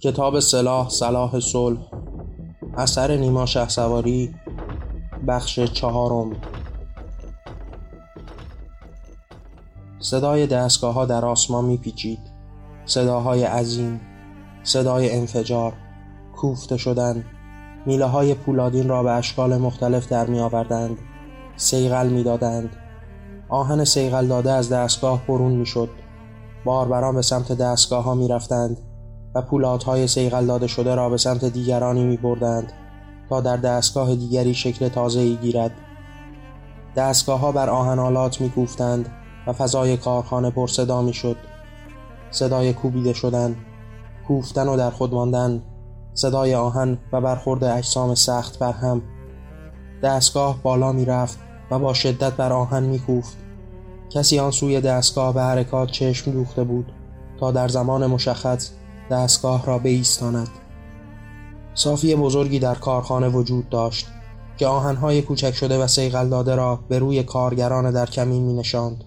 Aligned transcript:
کتاب 0.00 0.40
سلاح 0.40 0.88
سلاح 0.88 1.40
صلح 1.40 1.80
اثر 2.76 3.16
نیما 3.16 3.46
سواری 3.46 4.34
بخش 5.28 5.60
چهارم. 5.60 6.36
صدای 9.98 10.46
دستگاه 10.46 10.94
ها 10.94 11.06
در 11.06 11.24
آسمان 11.24 11.64
میپیچید. 11.64 12.34
صداهای 12.86 13.44
عظیم 13.44 14.00
صدای 14.62 15.10
انفجار 15.10 15.72
کوفته 16.36 16.76
شدن 16.76 17.24
میله 17.86 18.04
های 18.04 18.34
پولادین 18.34 18.88
را 18.88 19.02
به 19.02 19.10
اشکال 19.10 19.56
مختلف 19.56 20.08
در 20.08 20.26
می 20.26 20.40
آوردند 20.40 20.98
سیغل 21.56 22.08
می 22.08 22.22
دادند 22.22 22.76
آهن 23.48 23.84
سیغل 23.84 24.26
داده 24.26 24.52
از 24.52 24.72
دستگاه 24.72 25.26
برون 25.26 25.52
می 25.52 25.66
شد 25.66 25.88
باربران 26.64 27.14
به 27.14 27.22
سمت 27.22 27.52
دستگاه 27.52 28.04
ها 28.04 28.14
می 28.14 28.28
رفتند 28.28 28.80
و 29.34 29.42
پولادهای 29.42 30.06
سیغل 30.06 30.46
داده 30.46 30.66
شده 30.66 30.94
را 30.94 31.10
به 31.10 31.16
سمت 31.16 31.44
دیگرانی 31.44 32.04
می 32.04 32.16
بردند 32.16 32.72
تا 33.28 33.40
در 33.40 33.56
دستگاه 33.56 34.14
دیگری 34.14 34.54
شکل 34.54 34.88
تازه 34.88 35.20
ای 35.20 35.36
گیرد. 35.36 35.70
دستگاه 36.96 37.40
ها 37.40 37.52
بر 37.52 37.70
آهنالات 37.70 38.40
می 38.40 38.52
گفتند 38.56 39.08
و 39.46 39.52
فضای 39.52 39.96
کارخانه 39.96 40.50
پر 40.50 40.66
صدا 40.66 41.02
می 41.02 41.12
شد 41.12 41.36
صدای 42.30 42.72
کوبیده 42.72 43.12
شدن 43.12 43.56
کوفتن 44.28 44.68
و 44.68 44.76
در 44.76 44.90
خود 44.90 45.14
ماندن 45.14 45.62
صدای 46.14 46.54
آهن 46.54 46.98
و 47.12 47.20
برخورد 47.20 47.64
اجسام 47.64 48.14
سخت 48.14 48.58
بر 48.58 48.72
هم. 48.72 49.02
دستگاه 50.02 50.62
بالا 50.62 50.92
می 50.92 51.04
رفت 51.04 51.38
و 51.70 51.78
با 51.78 51.94
شدت 51.94 52.32
بر 52.32 52.52
آهن 52.52 52.82
می 52.82 52.98
کوفت 52.98 53.43
کسی 54.10 54.38
آن 54.38 54.50
سوی 54.50 54.80
دستگاه 54.80 55.34
به 55.34 55.42
حرکات 55.42 55.90
چشم 55.90 56.30
دوخته 56.30 56.64
بود 56.64 56.92
تا 57.40 57.50
در 57.50 57.68
زمان 57.68 58.06
مشخص 58.06 58.70
دستگاه 59.10 59.66
را 59.66 59.78
بایستاند 59.78 60.48
صافی 61.74 62.14
بزرگی 62.14 62.58
در 62.58 62.74
کارخانه 62.74 63.28
وجود 63.28 63.68
داشت 63.68 64.06
که 64.56 64.66
آهنهای 64.66 65.22
کوچک 65.22 65.54
شده 65.54 65.78
و 65.78 65.86
سیغل 65.86 66.28
داده 66.28 66.54
را 66.54 66.80
به 66.88 66.98
روی 66.98 67.22
کارگران 67.22 67.90
در 67.90 68.06
کمین 68.06 68.42
می 68.42 68.54
نشاند. 68.54 69.04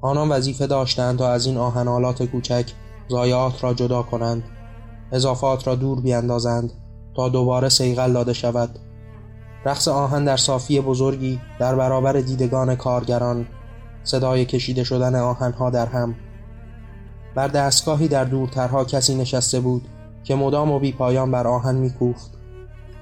آنان 0.00 0.28
وظیفه 0.28 0.66
داشتند 0.66 1.18
تا 1.18 1.28
از 1.28 1.46
این 1.46 1.56
آهنالات 1.56 2.22
کوچک 2.22 2.72
ضایعات 3.10 3.64
را 3.64 3.74
جدا 3.74 4.02
کنند 4.02 4.42
اضافات 5.12 5.66
را 5.66 5.74
دور 5.74 6.00
بیاندازند 6.00 6.72
تا 7.16 7.28
دوباره 7.28 7.68
سیغل 7.68 8.12
داده 8.12 8.32
شود 8.32 8.78
رقص 9.64 9.88
آهن 9.88 10.24
در 10.24 10.36
صافی 10.36 10.80
بزرگی 10.80 11.40
در 11.60 11.74
برابر 11.74 12.12
دیدگان 12.12 12.74
کارگران 12.74 13.46
صدای 14.08 14.44
کشیده 14.44 14.84
شدن 14.84 15.14
آهنها 15.14 15.70
در 15.70 15.86
هم. 15.86 16.14
بر 17.34 17.48
دستگاهی 17.48 18.08
در 18.08 18.24
دورترها 18.24 18.84
کسی 18.84 19.14
نشسته 19.14 19.60
بود 19.60 19.88
که 20.24 20.34
مدام 20.34 20.70
و 20.70 20.78
بی 20.78 20.92
پایان 20.92 21.30
بر 21.30 21.46
آهن 21.46 21.74
میکوفت. 21.74 22.30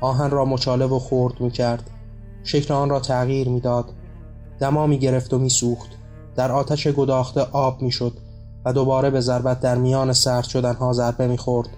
آهن 0.01 0.31
را 0.31 0.45
مچاله 0.45 0.87
و 0.87 0.99
خورد 0.99 1.41
می‌کرد. 1.41 1.91
شکل 2.45 2.75
آن 2.75 2.91
را 2.91 3.01
تغییر 3.01 3.49
می‌داد. 3.49 3.93
دما 4.61 4.87
می 4.87 4.99
گرفت 4.99 5.35
و 5.35 5.39
میسوخت. 5.39 5.91
در 6.37 6.53
آتش 6.53 6.89
گداخته 6.89 7.41
آب 7.41 7.83
می‌شد 7.83 8.13
و 8.65 8.73
دوباره 8.73 9.11
به 9.11 9.21
ضربت 9.21 9.61
در 9.61 9.75
میان 9.75 10.13
سرد 10.13 10.45
شدنها 10.45 10.93
ضربه 10.93 11.27
می‌خورد 11.27 11.69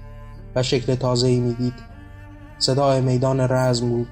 و 0.57 0.63
شکل 0.63 0.95
تازه‌ای 0.95 1.41
می‌دید. 1.41 1.75
صدای 2.59 3.01
میدان 3.01 3.41
رزم 3.41 3.89
بود. 3.89 4.09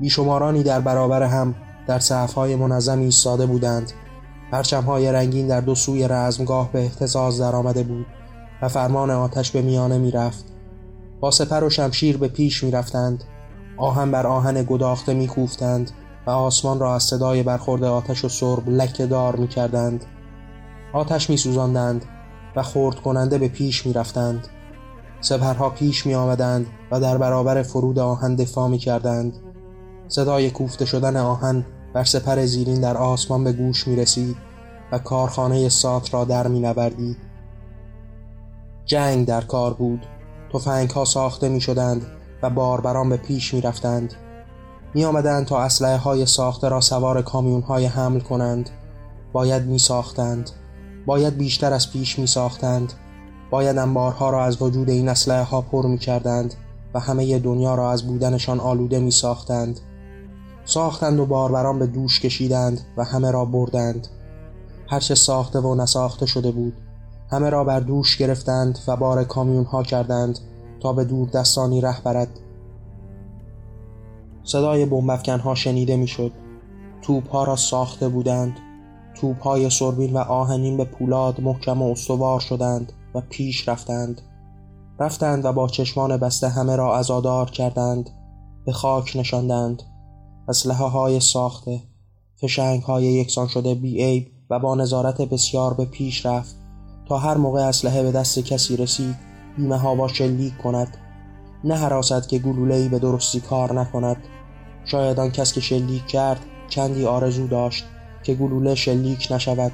بیشمارانی 0.00 0.62
در 0.62 0.80
برابر 0.80 1.22
هم 1.22 1.54
در 1.86 1.98
صفهای 1.98 2.56
منظم 2.56 2.98
ایستاده 2.98 3.46
بودند. 3.46 3.92
پرچمهای 4.54 5.12
رنگین 5.12 5.46
در 5.46 5.60
دو 5.60 5.74
سوی 5.74 6.08
رزمگاه 6.08 6.72
به 6.72 6.80
احتزاز 6.80 7.40
درآمده 7.40 7.82
بود 7.82 8.06
و 8.62 8.68
فرمان 8.68 9.10
آتش 9.10 9.50
به 9.50 9.62
میانه 9.62 9.98
می‌رفت. 9.98 10.44
با 11.20 11.30
سپر 11.30 11.64
و 11.64 11.70
شمشیر 11.70 12.16
به 12.16 12.28
پیش 12.28 12.64
می‌رفتند. 12.64 13.24
آهن 13.76 14.10
بر 14.10 14.26
آهن 14.26 14.64
گداخته 14.68 15.14
میکوفتند 15.14 15.90
و 16.26 16.30
آسمان 16.30 16.78
را 16.78 16.94
از 16.94 17.02
صدای 17.02 17.42
برخورد 17.42 17.84
آتش 17.84 18.24
و 18.24 18.28
سرب 18.28 18.68
لکه 18.68 19.06
دار 19.06 19.36
می‌کردند. 19.36 20.04
آتش 20.92 21.30
میسوزاندند 21.30 22.04
و 22.56 22.62
خورد 22.62 22.96
کننده 22.96 23.38
به 23.38 23.48
پیش 23.48 23.86
می‌رفتند. 23.86 24.48
سپرها 25.20 25.70
پیش 25.70 26.06
می 26.06 26.14
آمدند 26.14 26.66
و 26.90 27.00
در 27.00 27.18
برابر 27.18 27.62
فرود 27.62 27.98
آهن 27.98 28.34
دفاع 28.34 28.68
می 28.68 28.78
کردند 28.78 29.36
صدای 30.08 30.50
کوفته 30.50 30.84
شدن 30.84 31.16
آهن 31.16 31.64
بر 31.94 32.04
سپر 32.04 32.46
زیرین 32.46 32.80
در 32.80 32.96
آسمان 32.96 33.44
به 33.44 33.52
گوش 33.52 33.88
می 33.88 33.96
رسید 33.96 34.36
و 34.92 34.98
کارخانه 34.98 35.68
سات 35.68 36.14
را 36.14 36.24
در 36.24 36.46
می 36.46 36.60
نوردید. 36.60 37.16
جنگ 38.84 39.26
در 39.26 39.40
کار 39.40 39.74
بود. 39.74 40.06
تفنگ 40.52 40.90
ها 40.90 41.04
ساخته 41.04 41.48
می 41.48 41.60
شدند 41.60 42.06
و 42.42 42.50
باربران 42.50 43.08
به 43.08 43.16
پیش 43.16 43.54
می 43.54 43.60
رفتند 43.60 44.14
می 44.94 45.04
آمدند 45.04 45.46
تا 45.46 45.62
اسلحه 45.62 45.96
های 45.96 46.26
ساخته 46.26 46.68
را 46.68 46.80
سوار 46.80 47.22
کامیون 47.22 47.62
های 47.62 47.86
حمل 47.86 48.20
کنند. 48.20 48.70
باید 49.32 49.62
می 49.62 49.78
ساختند 49.78 50.50
باید 51.06 51.36
بیشتر 51.36 51.72
از 51.72 51.92
پیش 51.92 52.18
می 52.18 52.26
ساختند 52.26 52.92
باید 53.50 53.78
انبارها 53.78 54.30
را 54.30 54.44
از 54.44 54.62
وجود 54.62 54.90
این 54.90 55.08
اسلحه 55.08 55.42
ها 55.42 55.60
پر 55.60 55.86
می 55.86 55.98
کردند 55.98 56.54
و 56.94 57.00
همه 57.00 57.38
دنیا 57.38 57.74
را 57.74 57.92
از 57.92 58.06
بودنشان 58.06 58.60
آلوده 58.60 58.98
می 58.98 59.10
ساختند 59.10 59.80
ساختند 60.64 61.20
و 61.20 61.26
باربران 61.26 61.78
به 61.78 61.86
دوش 61.86 62.20
کشیدند 62.20 62.80
و 62.96 63.04
همه 63.04 63.30
را 63.30 63.44
بردند. 63.44 64.06
هرچه 64.88 65.14
ساخته 65.14 65.60
و 65.60 65.74
نساخته 65.74 66.26
شده 66.26 66.50
بود 66.50 66.80
همه 67.30 67.50
را 67.50 67.64
بر 67.64 67.80
دوش 67.80 68.16
گرفتند 68.16 68.78
و 68.88 68.96
بار 68.96 69.24
کامیون 69.24 69.64
ها 69.64 69.82
کردند 69.82 70.38
تا 70.80 70.92
به 70.92 71.04
دور 71.04 71.28
دستانی 71.28 71.80
ره 71.80 72.02
برد. 72.02 72.40
صدای 74.44 74.86
بمبافکن 74.86 75.38
ها 75.38 75.54
شنیده 75.54 75.96
می‌شد. 75.96 76.32
توپ 77.02 77.30
ها 77.30 77.44
را 77.44 77.56
ساخته 77.56 78.08
بودند. 78.08 78.56
توپ 79.14 79.42
های 79.42 79.70
سربین 79.70 80.12
و 80.12 80.18
آهنین 80.18 80.76
به 80.76 80.84
پولاد 80.84 81.40
محکم 81.40 81.82
و 81.82 81.90
استوار 81.90 82.40
شدند 82.40 82.92
و 83.14 83.20
پیش 83.20 83.68
رفتند. 83.68 84.20
رفتند 84.98 85.44
و 85.44 85.52
با 85.52 85.68
چشمان 85.68 86.16
بسته 86.16 86.48
همه 86.48 86.76
را 86.76 86.96
ازادار 86.96 87.50
کردند. 87.50 88.10
به 88.66 88.72
خاک 88.72 89.16
نشاندند. 89.16 89.82
اسلحه 90.48 90.86
های 90.86 91.20
ساخته 91.20 91.82
فشنگ 92.40 92.82
های 92.82 93.04
یکسان 93.04 93.48
شده 93.48 93.74
بی 93.74 94.04
عیب 94.04 94.26
و 94.50 94.58
با 94.58 94.74
نظارت 94.74 95.22
بسیار 95.22 95.74
به 95.74 95.84
پیش 95.84 96.26
رفت 96.26 96.56
تا 97.08 97.18
هر 97.18 97.36
موقع 97.36 97.60
اسلحه 97.60 98.02
به 98.02 98.12
دست 98.12 98.38
کسی 98.38 98.76
رسید 98.76 99.16
بیمه 99.56 99.76
ها 99.76 99.94
با 99.94 100.08
شلیک 100.08 100.58
کند. 100.58 100.96
نه 101.64 101.74
حراست 101.74 102.28
که 102.28 102.38
گلوله‌ای 102.38 102.88
به 102.88 102.98
درستی 102.98 103.40
کار 103.40 103.80
نکند. 103.80 104.16
شاید 104.84 105.20
آن 105.20 105.30
کس 105.30 105.52
که 105.52 105.60
شلیک 105.60 106.06
کرد 106.06 106.40
چندی 106.68 107.04
آرزو 107.04 107.46
داشت 107.46 107.84
که 108.22 108.34
گلوله 108.34 108.74
شلیک 108.74 109.28
نشود. 109.30 109.72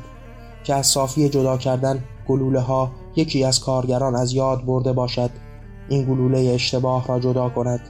که 0.64 0.74
از 0.74 0.86
صافی 0.86 1.28
جدا 1.28 1.56
کردن 1.56 2.04
گلوله 2.28 2.60
ها 2.60 2.90
یکی 3.16 3.44
از 3.44 3.60
کارگران 3.60 4.16
از 4.16 4.32
یاد 4.32 4.64
برده 4.64 4.92
باشد. 4.92 5.30
این 5.88 6.04
گلوله 6.04 6.38
اشتباه 6.38 7.06
را 7.06 7.20
جدا 7.20 7.48
کند. 7.48 7.80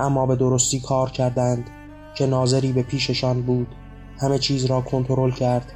اما 0.00 0.26
به 0.26 0.36
درستی 0.36 0.80
کار 0.80 1.10
کردند. 1.10 1.70
که 2.14 2.26
ناظری 2.26 2.72
به 2.72 2.82
پیششان 2.82 3.42
بود 3.42 3.74
همه 4.20 4.38
چیز 4.38 4.64
را 4.64 4.80
کنترل 4.80 5.30
کرد. 5.30 5.72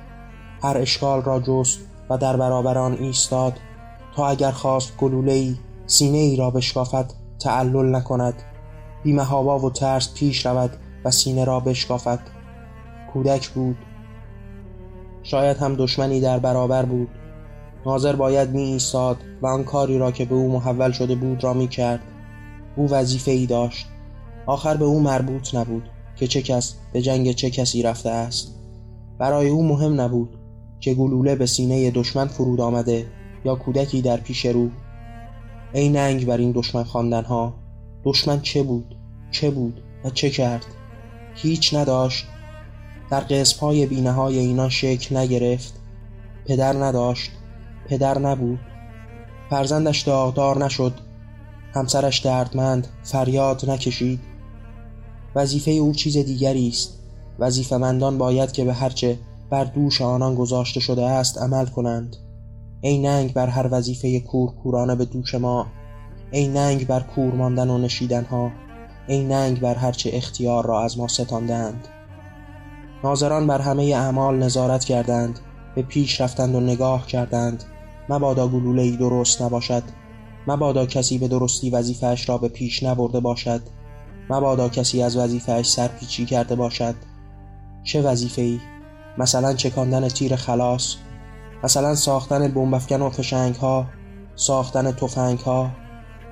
هر 0.62 0.78
اشکال 0.78 1.22
را 1.22 1.40
جست 1.40 1.78
و 2.10 2.18
در 2.18 2.36
برابر 2.36 2.78
آن 2.78 2.92
ایستاد 2.92 3.52
تا 4.16 4.28
اگر 4.28 4.50
خواست 4.50 4.96
گلوله 4.96 5.32
ای 5.32 5.56
سینه 5.86 6.18
ای 6.18 6.36
را 6.36 6.50
بشکافد 6.50 7.12
تعلل 7.38 7.96
نکند. 7.96 8.34
بیمهابا 9.02 9.58
و 9.58 9.70
ترس 9.70 10.14
پیش 10.14 10.46
رود 10.46 10.76
و 11.04 11.10
سینه 11.10 11.44
را 11.44 11.60
بشکافد. 11.60 12.20
کودک 13.12 13.48
بود. 13.48 13.76
شاید 15.22 15.56
هم 15.56 15.74
دشمنی 15.74 16.20
در 16.20 16.38
برابر 16.38 16.84
بود. 16.84 17.08
ناظر 17.86 18.16
باید 18.16 18.50
می 18.50 18.62
ایستاد 18.62 19.16
و 19.42 19.46
آن 19.46 19.64
کاری 19.64 19.98
را 19.98 20.10
که 20.12 20.24
به 20.24 20.34
او 20.34 20.52
محول 20.52 20.92
شده 20.92 21.14
بود 21.14 21.44
را 21.44 21.52
می 21.52 21.68
کرد 21.68 22.00
او 22.76 22.90
وظیفه 22.90 23.30
ای 23.30 23.46
داشت. 23.46 23.86
آخر 24.46 24.76
به 24.76 24.84
او 24.84 25.00
مربوط 25.00 25.54
نبود. 25.54 25.88
که 26.22 26.28
چه 26.28 26.42
کس 26.42 26.74
به 26.92 27.02
جنگ 27.02 27.32
چه 27.32 27.50
کسی 27.50 27.82
رفته 27.82 28.10
است. 28.10 28.54
برای 29.18 29.48
او 29.48 29.68
مهم 29.68 30.00
نبود 30.00 30.38
که 30.80 30.94
گلوله 30.94 31.34
به 31.34 31.46
سینه 31.46 31.90
دشمن 31.90 32.26
فرود 32.26 32.60
آمده 32.60 33.06
یا 33.44 33.54
کودکی 33.54 34.02
در 34.02 34.16
پیش 34.16 34.46
رو. 34.46 34.70
ای 35.72 35.88
ننگ 35.88 36.26
بر 36.26 36.36
این 36.36 36.52
دشمن 36.52 36.84
خواندن 36.84 37.24
ها 37.24 37.54
دشمن 38.04 38.40
چه 38.40 38.62
بود؟ 38.62 38.96
چه 39.30 39.50
بود 39.50 39.82
و 40.04 40.10
چه 40.10 40.30
کرد؟ 40.30 40.66
هیچ 41.34 41.74
نداشت. 41.74 42.26
در 43.10 43.20
قسم 43.20 43.60
های 43.60 43.86
بینه 43.86 44.12
های 44.12 44.38
اینا 44.38 44.68
شکل 44.68 45.16
نگرفت. 45.16 45.74
پدر 46.46 46.72
نداشت. 46.72 47.30
پدر 47.88 48.18
نبود. 48.18 48.60
فرزندش 49.50 50.00
داغدار 50.00 50.64
نشد. 50.64 50.94
همسرش 51.74 52.18
دردمند 52.18 52.88
فریاد 53.02 53.70
نکشید. 53.70 54.31
وظیفه 55.36 55.70
او 55.70 55.92
چیز 55.92 56.16
دیگری 56.16 56.68
است. 56.68 56.98
وظیفمندان 57.38 58.18
باید 58.18 58.52
که 58.52 58.64
به 58.64 58.72
هرچه 58.72 59.18
بر 59.50 59.64
دوش 59.64 60.00
آنان 60.00 60.34
گذاشته 60.34 60.80
شده 60.80 61.04
است 61.04 61.38
عمل 61.38 61.66
کنند. 61.66 62.16
ای 62.80 62.98
ننگ 62.98 63.32
بر 63.32 63.46
هر 63.46 63.68
وظیفه 63.70 64.20
کورکورانه 64.20 64.94
به 64.94 65.04
دوش 65.04 65.34
ما. 65.34 65.66
ای 66.30 66.48
ننگ 66.48 66.86
بر 66.86 67.00
کور 67.00 67.34
ماندن 67.34 67.70
و 67.70 67.78
نشیدن 67.78 68.24
ها 68.24 68.50
ای 69.08 69.24
ننگ 69.24 69.60
بر 69.60 69.74
هرچه 69.74 70.10
اختیار 70.12 70.66
را 70.66 70.82
از 70.82 70.98
ما 70.98 71.08
ستاندند. 71.08 71.88
ناظران 73.04 73.46
بر 73.46 73.60
همه 73.60 73.82
اعمال 73.82 74.38
نظارت 74.38 74.84
کردند. 74.84 75.38
به 75.74 75.82
پیش 75.82 76.20
رفتند 76.20 76.54
و 76.54 76.60
نگاه 76.60 77.06
کردند. 77.06 77.64
مبادا 78.08 78.48
گلوله 78.48 78.82
ای 78.82 78.96
درست 78.96 79.42
نباشد. 79.42 79.82
مبادا 80.46 80.86
کسی 80.86 81.18
به 81.18 81.28
درستی 81.28 81.70
وظیفهاش 81.70 82.28
را 82.28 82.38
به 82.38 82.48
پیش 82.48 82.82
نبرده 82.82 83.20
باشد. 83.20 83.60
مبادا 84.32 84.68
کسی 84.68 85.02
از 85.02 85.16
وظیفهاش 85.16 85.70
سرپیچی 85.70 86.26
کرده 86.26 86.54
باشد. 86.54 86.94
چه 87.84 88.02
وظیفه 88.02 88.42
ای؟ 88.42 88.60
مثلا 89.18 89.54
چکاندن 89.54 90.08
تیر 90.08 90.36
خلاص 90.36 90.96
مثلا 91.64 91.94
ساختن 91.94 92.48
بمبافکن 92.48 93.02
و 93.02 93.10
فشنگ 93.10 93.54
ها 93.54 93.86
ساختن 94.36 94.92
تفنگ 94.92 95.38
ها 95.38 95.70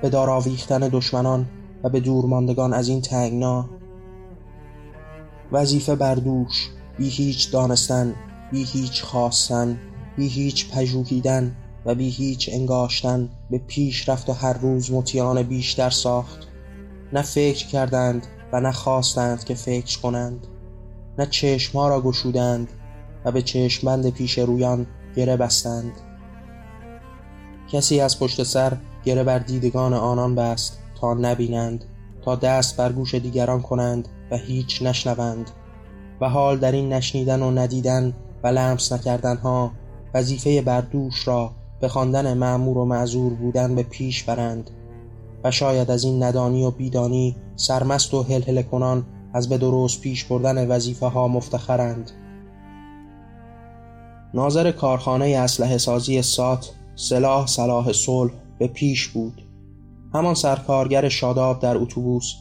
به 0.01 0.09
دار 0.09 0.29
آویختن 0.29 0.79
دشمنان 0.79 1.49
و 1.83 1.89
به 1.89 1.99
دورماندگان 1.99 2.73
از 2.73 2.87
این 2.87 3.01
تنگنا. 3.01 3.69
وظیفه 5.51 5.95
بردوش 5.95 6.69
بی 6.97 7.09
هیچ 7.09 7.51
دانستن 7.51 8.15
بی 8.51 8.63
هیچ 8.63 9.03
خواستن 9.03 9.77
بی 10.17 10.27
هیچ 10.27 10.71
پژوهیدن 10.71 11.55
و 11.85 11.95
بی 11.95 12.09
هیچ 12.09 12.49
انگاشتن 12.53 13.29
به 13.49 13.57
پیش 13.57 14.09
رفت 14.09 14.29
و 14.29 14.33
هر 14.33 14.53
روز 14.53 14.91
مطیان 14.91 15.43
بیشتر 15.43 15.89
ساخت. 15.89 16.50
نه 17.13 17.21
فکر 17.21 17.67
کردند 17.67 18.27
و 18.53 18.59
نه 18.59 18.71
خواستند 18.71 19.43
که 19.43 19.53
فکر 19.53 19.99
کنند. 19.99 20.47
نه 21.17 21.25
چشمها 21.25 21.89
را 21.89 22.01
گشودند 22.01 22.69
و 23.25 23.31
به 23.31 23.41
چشمبند 23.41 24.09
پیش 24.09 24.39
رویان 24.39 24.87
گره 25.15 25.37
بستند. 25.37 25.91
کسی 27.71 27.99
از 27.99 28.19
پشت 28.19 28.43
سر 28.43 28.77
گره 29.03 29.23
بر 29.23 29.39
دیدگان 29.39 29.93
آنان 29.93 30.35
بست 30.35 30.79
تا 31.01 31.13
نبینند 31.13 31.85
تا 32.21 32.35
دست 32.35 32.77
بر 32.77 32.91
گوش 32.91 33.15
دیگران 33.15 33.61
کنند 33.61 34.07
و 34.31 34.37
هیچ 34.37 34.81
نشنوند. 34.81 35.51
و 36.21 36.29
حال 36.29 36.59
در 36.59 36.71
این 36.71 36.93
نشنیدن 36.93 37.41
و 37.41 37.51
ندیدن 37.51 38.13
و 38.43 38.47
لمس 38.47 38.91
نکردن 38.91 39.37
ها 39.37 39.71
وظیفه 40.13 40.61
بردوش 40.61 41.27
را 41.27 41.51
به 41.81 41.87
خواندن 41.87 42.33
معمور 42.33 42.77
و 42.77 42.85
معذور 42.85 43.33
بودن 43.33 43.75
به 43.75 43.83
پیش 43.83 44.23
برند. 44.23 44.71
و 45.43 45.51
شاید 45.51 45.91
از 45.91 46.03
این 46.03 46.23
ندانی 46.23 46.63
و 46.63 46.71
بیدانی 46.71 47.35
سرمست 47.55 48.13
و 48.13 48.23
هل 48.23 48.61
کنان 48.61 49.05
از 49.33 49.49
به 49.49 49.57
درست 49.57 50.01
پیش 50.01 50.25
بردن 50.25 50.67
وظیفه 50.67 51.05
ها 51.05 51.27
مفتخرند. 51.27 52.11
ناظر 54.33 54.71
کارخانه 54.71 55.25
اسلحه 55.25 55.77
سازی 55.77 56.21
سات 56.21 56.71
سلاح 56.95 57.47
صلاح 57.47 57.91
صلح 57.91 58.31
به 58.59 58.67
پیش 58.67 59.07
بود. 59.07 59.41
همان 60.13 60.33
سرکارگر 60.33 61.09
شاداب 61.09 61.59
در 61.59 61.77
اتوبوس 61.77 62.33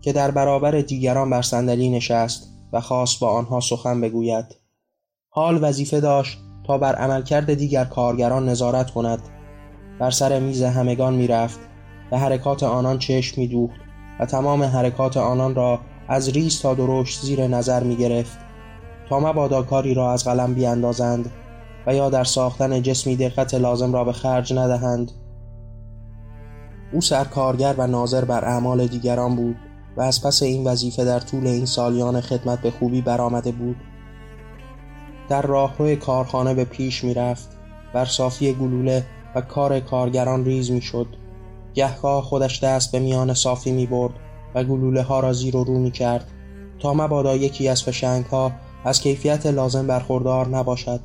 که 0.00 0.12
در 0.12 0.30
برابر 0.30 0.80
دیگران 0.80 1.30
بر 1.30 1.42
صندلی 1.42 1.90
نشست 1.90 2.48
و 2.72 2.80
خواست 2.80 3.20
با 3.20 3.30
آنها 3.30 3.60
سخن 3.60 4.00
بگوید. 4.00 4.44
حال 5.28 5.64
وظیفه 5.64 6.00
داشت 6.00 6.38
تا 6.66 6.78
بر 6.78 6.94
عملکرد 6.94 7.54
دیگر 7.54 7.84
کارگران 7.84 8.48
نظارت 8.48 8.90
کند. 8.90 9.20
بر 10.00 10.10
سر 10.10 10.40
میز 10.40 10.62
همگان 10.62 11.14
می‌رفت. 11.14 11.60
به 12.10 12.18
حرکات 12.18 12.62
آنان 12.62 12.98
چشم 12.98 13.40
میدوخت 13.40 13.80
و 14.20 14.26
تمام 14.26 14.62
حرکات 14.62 15.16
آنان 15.16 15.54
را 15.54 15.80
از 16.08 16.28
ریز 16.28 16.60
تا 16.60 16.74
درشت 16.74 17.20
زیر 17.22 17.46
نظر 17.46 17.82
می 17.82 17.96
گرفت 17.96 18.38
تا 19.08 19.20
مبادا 19.20 19.62
کاری 19.62 19.94
را 19.94 20.12
از 20.12 20.24
قلم 20.24 20.54
بیاندازند 20.54 21.30
و 21.86 21.94
یا 21.94 22.10
در 22.10 22.24
ساختن 22.24 22.82
جسمی 22.82 23.16
دقت 23.16 23.54
لازم 23.54 23.92
را 23.92 24.04
به 24.04 24.12
خرج 24.12 24.52
ندهند. 24.52 25.12
او 26.92 27.00
سرکارگر 27.00 27.74
و 27.78 27.86
ناظر 27.86 28.24
بر 28.24 28.44
اعمال 28.44 28.86
دیگران 28.86 29.36
بود 29.36 29.56
و 29.96 30.00
از 30.00 30.22
پس 30.22 30.42
این 30.42 30.66
وظیفه 30.66 31.04
در 31.04 31.20
طول 31.20 31.46
این 31.46 31.66
سالیان 31.66 32.20
خدمت 32.20 32.60
به 32.60 32.70
خوبی 32.70 33.00
برآمده 33.00 33.52
بود. 33.52 33.76
در 35.28 35.42
راهروی 35.42 35.96
کارخانه 35.96 36.54
به 36.54 36.64
پیش 36.64 37.04
می‌رفت. 37.04 37.56
بر 37.94 38.04
صافی 38.04 38.52
گلوله 38.52 39.06
و 39.34 39.40
کار 39.40 39.80
کارگران 39.80 40.44
ریز 40.44 40.70
می‌شد. 40.70 41.06
گهگاه 41.74 42.22
خودش 42.22 42.64
دست 42.64 42.92
به 42.92 42.98
میان 42.98 43.34
صافی 43.34 43.72
می 43.72 43.86
برد 43.86 44.12
و 44.54 44.64
گلوله 44.64 45.02
ها 45.02 45.20
را 45.20 45.32
زیر 45.32 45.56
و 45.56 45.64
رو 45.64 45.78
می 45.78 45.90
کرد 45.90 46.30
تا 46.78 46.94
مبادا 46.94 47.36
یکی 47.36 47.68
از 47.68 47.82
فشنگ 47.82 48.24
ها 48.24 48.52
از 48.84 49.00
کیفیت 49.00 49.46
لازم 49.46 49.86
برخوردار 49.86 50.48
نباشد. 50.48 51.00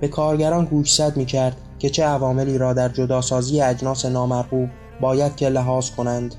به 0.00 0.08
کارگران 0.08 0.64
گوشزد 0.64 1.16
می 1.16 1.26
کرد 1.26 1.56
که 1.78 1.90
چه 1.90 2.04
عواملی 2.04 2.58
را 2.58 2.72
در 2.72 2.88
جداسازی 2.88 3.60
اجناس 3.60 4.06
نامرغوب 4.06 4.68
باید 5.00 5.36
که 5.36 5.48
لحاظ 5.48 5.90
کنند. 5.90 6.34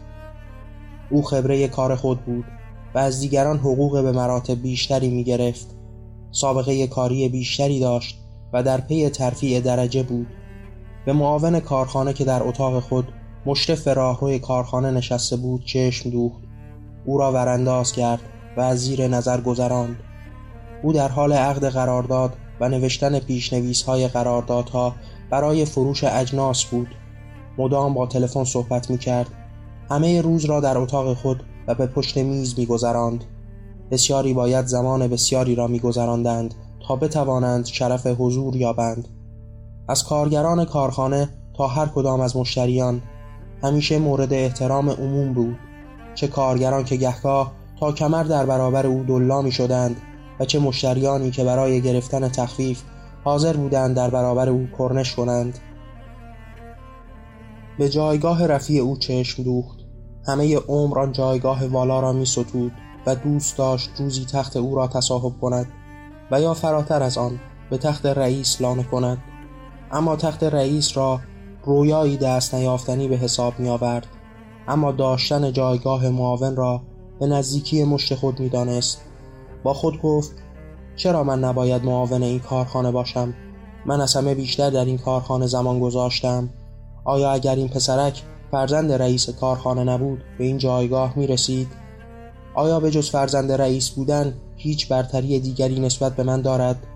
او 1.12 1.22
خبره 1.24 1.68
کار 1.68 1.96
خود 1.96 2.26
بود 2.26 2.46
و 2.96 3.00
از 3.00 3.20
دیگران 3.20 3.58
حقوق 3.58 4.02
به 4.04 4.12
مراتب 4.12 4.62
بیشتری 4.62 5.10
می 5.10 5.24
گرفت 5.24 5.68
سابقه 6.32 6.88
کاری 6.88 7.30
بیشتری 7.30 7.80
داشت 7.80 8.20
و 8.54 8.64
در 8.64 8.82
پی 8.82 9.10
ترفیع 9.10 9.60
درجه 9.60 10.04
بود. 10.04 10.28
به 11.06 11.14
معاون 11.14 11.60
کارخانه 11.60 12.14
که 12.14 12.26
در 12.26 12.44
اتاق 12.44 12.80
خود 12.80 13.08
مشرف 13.46 13.88
راهروی 13.88 14.40
کارخانه 14.40 14.92
نشسته 14.92 15.36
بود 15.36 15.66
چشم 15.66 16.10
دوخت. 16.10 16.44
او 17.06 17.18
را 17.18 17.32
ورانداز 17.32 17.92
کرد 17.92 18.22
و 18.58 18.62
از 18.62 18.80
زیر 18.80 19.08
نظر 19.08 19.42
گذراند. 19.42 19.96
او 20.84 20.94
در 20.94 21.08
حال 21.08 21.34
عقد 21.34 21.66
قرارداد 21.66 22.36
و 22.60 22.70
نوشتن 22.70 23.20
پیشنویس 23.20 23.84
های 23.84 24.08
قراردادها 24.08 24.96
برای 25.30 25.66
فروش 25.66 26.04
اجناس 26.04 26.66
بود. 26.66 26.88
مدام 27.58 27.94
با 27.94 28.08
تلفن 28.08 28.44
صحبت 28.44 28.90
می 28.90 28.98
کرد 28.98 29.30
همه 29.90 30.22
روز 30.22 30.46
را 30.46 30.60
در 30.60 30.78
اتاق 30.78 31.14
خود 31.14 31.44
و 31.68 31.76
به 31.76 31.88
پشت 31.88 32.18
میز 32.18 32.60
می 32.60 32.66
گذراند. 32.66 33.24
بسیاری 33.92 34.34
باید 34.34 34.66
زمان 34.66 35.08
بسیاری 35.08 35.56
را 35.56 35.68
می 35.68 35.80
گذراندند 35.80 36.54
تا 36.88 36.96
بتوانند 36.96 37.66
شرف 37.66 38.08
حضور 38.08 38.56
یابند. 38.56 39.08
از 39.88 40.04
کارگران 40.04 40.66
کارخانه 40.66 41.30
تا 41.58 41.68
هر 41.68 41.86
کدام 41.86 42.22
از 42.22 42.38
مشتریان 42.38 43.02
همیشه 43.64 44.00
مورد 44.00 44.34
احترام 44.34 44.90
عموم 44.90 45.34
بود. 45.34 45.58
چه 46.16 46.28
کارگران 46.28 46.84
که 46.84 46.96
گهگاه 46.96 47.52
تا 47.80 47.92
کمر 47.92 48.24
در 48.24 48.46
برابر 48.46 48.88
او 48.88 49.04
دلا 49.04 49.42
می 49.42 49.52
شدند 49.52 49.96
و 50.40 50.46
چه 50.46 50.60
مشتریانی 50.60 51.32
که 51.32 51.44
برای 51.44 51.82
گرفتن 51.82 52.30
تخفیف 52.30 52.82
حاضر 53.24 53.58
بودند 53.58 53.96
در 53.96 54.10
برابر 54.10 54.50
او 54.50 54.68
کرنش 54.78 55.16
کنند. 55.16 55.60
به 57.78 57.90
جایگاه 57.90 58.48
رفیع 58.48 58.82
او 58.82 58.98
چشم 58.98 59.44
دوخت. 59.44 59.78
همه 60.28 60.58
عمر 60.58 61.00
آن 61.00 61.12
جایگاه 61.12 61.68
والا 61.68 62.00
را 62.00 62.14
می 62.14 62.26
ستود 62.26 62.72
و 63.06 63.16
دوست 63.16 63.58
داشت 63.58 63.90
روزی 63.98 64.26
تخت 64.26 64.58
او 64.58 64.76
را 64.76 64.88
تصاحب 64.88 65.34
کند 65.42 65.68
و 66.32 66.42
یا 66.42 66.54
فراتر 66.54 67.04
از 67.04 67.18
آن 67.18 67.40
به 67.70 67.78
تخت 67.78 68.06
رئیس 68.06 68.62
لانه 68.62 68.84
کند. 68.84 69.18
اما 69.92 70.16
تخت 70.16 70.44
رئیس 70.44 70.98
را 70.98 71.20
رویایی 71.66 72.18
دست 72.18 72.56
نیافتنی 72.56 73.08
به 73.08 73.16
حساب 73.16 73.60
می 73.60 73.70
آورد 73.70 74.08
اما 74.68 74.92
داشتن 74.92 75.52
جایگاه 75.52 76.10
معاون 76.10 76.56
را 76.56 76.82
به 77.20 77.28
نزدیکی 77.28 77.84
مشت 77.84 78.16
خود 78.16 78.40
می 78.40 78.50
دانست. 78.50 79.02
با 79.64 79.74
خود 79.74 80.02
گفت 80.02 80.32
چرا 80.96 81.24
من 81.24 81.44
نباید 81.44 81.86
معاون 81.86 82.24
این 82.24 82.40
کارخانه 82.40 82.92
باشم 82.92 83.34
من 83.86 84.02
از 84.02 84.16
همه 84.16 84.36
بیشتر 84.36 84.70
در 84.70 84.86
این 84.86 84.98
کارخانه 84.98 85.48
زمان 85.48 85.80
گذاشتم 85.80 86.50
آیا 87.06 87.32
اگر 87.32 87.56
این 87.56 87.68
پسرک 87.68 88.24
فرزند 88.52 88.92
رئیس 88.92 89.30
کارخانه 89.30 89.84
نبود 89.84 90.24
به 90.38 90.44
این 90.44 90.58
جایگاه 90.58 91.18
می 91.18 91.28
رسید؟ 91.28 91.68
آیا 92.56 92.80
به 92.80 92.92
جز 92.92 93.10
فرزند 93.10 93.52
رئیس 93.52 93.90
بودن 93.90 94.34
هیچ 94.56 94.90
برتری 94.90 95.40
دیگری 95.40 95.80
نسبت 95.80 96.16
به 96.16 96.24
من 96.24 96.42
دارد؟ 96.42 96.88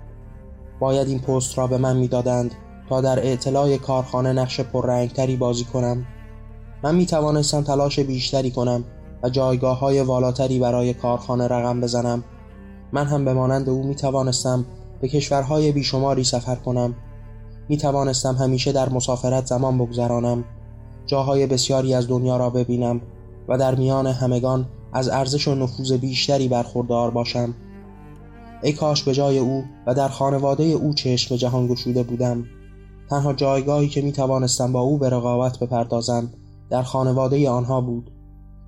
باید 0.79 1.07
این 1.07 1.19
پست 1.19 1.57
را 1.57 1.67
به 1.67 1.77
من 1.77 1.97
می‌دادند 1.97 2.55
تا 2.89 3.01
در 3.01 3.19
اعتلاع 3.19 3.77
کارخانه 3.77 4.33
نقش 4.33 4.59
پررنگتری 4.59 5.35
بازی 5.35 5.63
کنم. 5.63 6.05
من 6.83 6.95
می 6.95 7.05
توانستم 7.05 7.61
تلاش 7.61 7.99
بیشتری 7.99 8.51
کنم 8.51 8.83
و 9.23 9.29
جایگاه 9.29 9.79
های 9.79 10.01
والاتری 10.01 10.59
برای 10.59 10.93
کارخانه 10.93 11.47
رقم 11.47 11.81
بزنم. 11.81 12.23
من 12.91 13.05
هم 13.05 13.25
به 13.25 13.33
مانند 13.33 13.69
او 13.69 13.87
می 13.87 13.95
توانستم 13.95 14.65
به 15.01 15.07
کشورهای 15.07 15.71
بیشماری 15.71 16.23
سفر 16.23 16.55
کنم. 16.55 16.95
می 17.69 17.77
توانستم 17.77 18.35
همیشه 18.35 18.71
در 18.71 18.89
مسافرت 18.89 19.45
زمان 19.45 19.77
بگذرانم 19.77 20.43
جاهای 21.05 21.47
بسیاری 21.47 21.93
از 21.93 22.07
دنیا 22.07 22.37
را 22.37 22.49
ببینم 22.49 23.01
و 23.47 23.57
در 23.57 23.75
میان 23.75 24.07
همگان 24.07 24.67
از 24.93 25.09
ارزش 25.09 25.47
و 25.47 25.55
نفوذ 25.55 25.93
بیشتری 25.93 26.47
برخوردار 26.47 27.11
باشم. 27.11 27.53
ای 28.63 28.73
کاش 28.73 29.03
به 29.03 29.13
جای 29.13 29.39
او 29.39 29.63
و 29.87 29.93
در 29.93 30.07
خانواده 30.07 30.63
او 30.63 30.93
چشم 30.93 31.35
جهان 31.35 31.67
گشوده 31.67 32.03
بودم. 32.03 32.45
تنها 33.09 33.33
جایگاهی 33.33 33.87
که 33.87 34.01
می 34.01 34.11
توانستم 34.11 34.71
با 34.71 34.79
او 34.79 34.97
به 34.97 35.09
رقابت 35.09 35.59
بپردازم 35.59 36.33
در 36.69 36.83
خانواده 36.83 37.49
آنها 37.49 37.81
بود. 37.81 38.11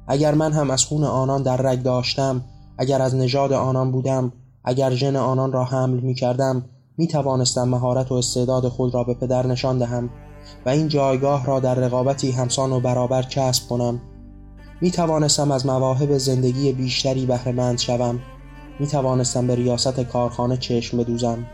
اگر 0.07 0.33
من 0.33 0.51
هم 0.51 0.71
از 0.71 0.85
خون 0.85 1.03
آنان 1.03 1.43
در 1.43 1.57
رگ 1.57 1.83
داشتم 1.83 2.41
اگر 2.77 3.01
از 3.01 3.15
نژاد 3.15 3.53
آنان 3.53 3.91
بودم 3.91 4.33
اگر 4.63 4.91
ژن 4.91 5.15
آنان 5.15 5.51
را 5.51 5.63
حمل 5.63 5.99
می 5.99 6.13
کردم 6.13 6.65
می 6.97 7.07
توانستم 7.07 7.69
مهارت 7.69 8.11
و 8.11 8.15
استعداد 8.15 8.67
خود 8.67 8.93
را 8.93 9.03
به 9.03 9.13
پدر 9.13 9.47
نشان 9.47 9.77
دهم 9.77 10.09
و 10.65 10.69
این 10.69 10.87
جایگاه 10.87 11.45
را 11.45 11.59
در 11.59 11.75
رقابتی 11.75 12.31
همسان 12.31 12.71
و 12.71 12.79
برابر 12.79 13.21
کسب 13.21 13.69
کنم. 13.69 14.01
می 14.81 14.91
توانستم 14.91 15.51
از 15.51 15.65
مواهب 15.65 16.17
زندگی 16.17 16.71
بیشتری 16.71 17.25
بهرهمند 17.25 17.77
شوم. 17.77 18.19
می 18.79 18.87
توانستم 18.87 19.47
به 19.47 19.55
ریاست 19.55 19.99
کارخانه 19.99 20.57
چشم 20.57 20.97
بدوزم. 20.97 21.45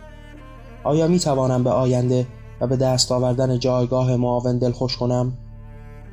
آیا 0.83 1.07
می 1.07 1.19
توانم 1.19 1.63
به 1.63 1.69
آینده 1.69 2.27
و 2.61 2.67
به 2.67 2.75
دست 2.75 3.11
آوردن 3.11 3.59
جایگاه 3.59 4.15
معاون 4.15 4.57
دلخوش 4.57 4.97
کنم. 4.97 5.37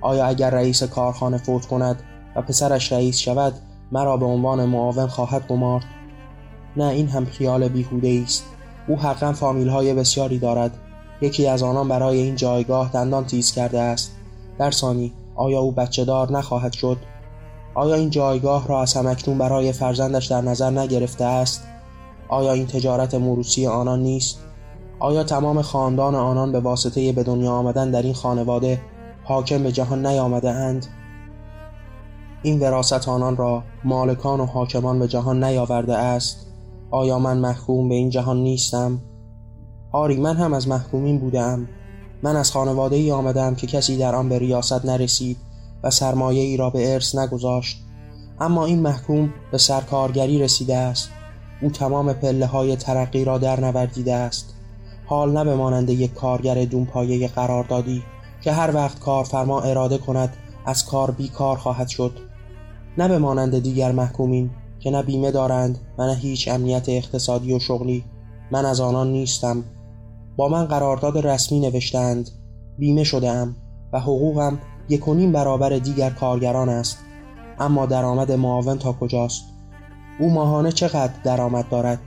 آیا 0.01 0.27
اگر 0.27 0.51
رئیس 0.51 0.83
کارخانه 0.83 1.39
فوت 1.39 1.67
کند 1.67 2.03
و 2.37 2.43
پسرش 2.43 2.93
رئیس 2.93 3.19
شود 3.19 3.53
مرا 3.93 4.17
به 4.17 4.27
عنوان 4.27 4.65
معاون 4.65 5.07
خواهد 5.07 5.47
گمارد؟ 5.47 5.85
نه 6.77 6.87
این 6.87 7.09
هم 7.09 7.25
خیال 7.25 7.69
بیهوده 7.69 8.23
است. 8.25 8.45
او 8.89 8.99
حقا 8.99 9.33
فامیل 9.33 9.69
های 9.69 9.95
بسیاری 9.95 10.39
دارد. 10.39 10.79
یکی 11.21 11.47
از 11.47 11.63
آنان 11.63 11.89
برای 11.89 12.19
این 12.19 12.37
جایگاه 12.37 12.91
دندان 12.93 13.25
تیز 13.25 13.53
کرده 13.53 13.81
است. 13.81 14.13
در 14.59 14.71
ثانی 14.71 15.13
آیا 15.35 15.61
او 15.61 15.73
بچه 15.73 16.05
دار 16.05 16.33
نخواهد 16.33 16.73
شد؟ 16.73 16.97
آیا 17.75 17.95
این 17.95 18.11
جایگاه 18.11 18.69
را 18.69 18.83
از 18.83 18.95
همکنون 18.95 19.39
برای 19.39 19.73
فرزندش 19.73 20.27
در 20.27 20.41
نظر 20.41 20.71
نگرفته 20.71 21.25
است؟ 21.25 21.63
آیا 22.29 22.53
این 22.53 22.67
تجارت 22.67 23.15
موروسی 23.15 23.67
آنان 23.67 24.03
نیست؟ 24.03 24.39
آیا 25.02 25.25
تمام 25.25 25.62
خاندان 25.62 26.14
آنان 26.14 26.52
به 26.52 26.61
واسطه 26.61 27.12
به 27.12 27.23
دنیا 27.23 27.52
آمدن 27.52 27.90
در 27.90 28.02
این 28.02 28.14
خانواده 28.14 28.80
حاکم 29.25 29.62
به 29.62 29.73
جهان 29.73 30.06
نیامده 30.06 30.50
اند؟ 30.50 30.87
این 32.42 32.61
وراست 32.61 33.09
آنان 33.09 33.37
را 33.37 33.62
مالکان 33.85 34.40
و 34.40 34.47
حاکمان 34.47 34.99
به 34.99 35.09
جهان 35.09 35.44
نیاورده 35.44 35.97
است؟ 35.97 36.47
آیا 36.90 37.18
من 37.18 37.38
محکوم 37.38 37.88
به 37.88 37.94
این 37.94 38.11
جهان 38.11 38.37
نیستم؟ 38.42 39.00
آری 39.92 40.21
من 40.21 40.37
هم 40.37 40.54
از 40.54 40.68
محکومین 40.68 41.18
بودم 41.18 41.68
من 42.23 42.37
از 42.37 42.50
خانواده 42.50 42.97
ای 42.97 43.12
آمدم 43.12 43.54
که 43.54 43.66
کسی 43.66 43.97
در 43.97 44.14
آن 44.14 44.28
به 44.28 44.38
ریاست 44.38 44.85
نرسید 44.85 45.37
و 45.82 45.90
سرمایه 45.90 46.42
ای 46.42 46.56
را 46.56 46.71
به 46.71 46.94
ارث 46.94 47.14
نگذاشت. 47.14 47.82
اما 48.40 48.66
این 48.66 48.80
محکوم 48.80 49.32
به 49.52 49.59
سرکارگری 49.59 50.38
رسیده 50.38 50.76
است. 50.76 51.11
او 51.62 51.71
تمام 51.71 52.12
پله 52.12 52.47
های 52.47 52.76
ترقی 52.76 53.25
را 53.25 53.38
در 53.38 53.61
نوردیده 53.61 54.14
است. 54.14 54.51
حال 55.06 55.32
نه 55.32 55.44
به 55.44 55.54
مانند 55.56 55.90
یک 55.90 56.14
کارگر 56.14 56.64
دونپایه 56.64 57.28
قراردادی 57.28 58.02
که 58.40 58.52
هر 58.52 58.75
وقت 58.75 59.00
کارفرما 59.00 59.61
اراده 59.61 59.99
کند 59.99 60.37
از 60.66 60.87
کار 60.87 61.11
بیکار 61.11 61.56
خواهد 61.56 61.88
شد. 61.88 62.12
نه 62.99 63.09
به 63.09 63.18
مانند 63.18 63.59
دیگر 63.59 63.92
محکومین 63.92 64.50
که 64.80 64.90
نه 64.90 65.02
بیمه 65.02 65.30
دارند 65.30 65.78
و 65.99 66.06
نه 66.06 66.14
هیچ 66.14 66.49
امنیت 66.49 66.88
اقتصادی 66.88 67.52
و 67.52 67.59
شغلی. 67.59 68.04
من 68.50 68.64
از 68.64 68.80
آنان 68.80 69.12
نیستم. 69.12 69.64
با 70.37 70.49
من 70.49 70.64
قرارداد 70.64 71.26
رسمی 71.26 71.61
نوشتند 71.61 72.30
بیمه 72.78 73.04
شده 73.04 73.30
و 73.92 74.00
حقوقم 74.00 74.59
یک 74.88 75.04
برابر 75.04 75.68
دیگر 75.68 76.11
کارگران 76.11 76.68
است. 76.68 76.99
اما 77.59 77.87
درآمد 77.87 78.32
معاون 78.32 78.78
تا 78.78 78.92
کجاست؟ 78.92 79.44
او 80.21 80.30
ماهانه 80.30 80.73
چقدر 80.73 81.12
درآمد 81.25 81.68
دارد؟ 81.68 82.00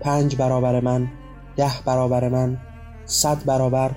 پنج 0.00 0.36
برابر 0.36 0.80
من. 0.80 1.08
ده 1.56 1.72
برابر 1.84 2.28
من 2.28 2.58
صد 3.04 3.44
برابر 3.44 3.90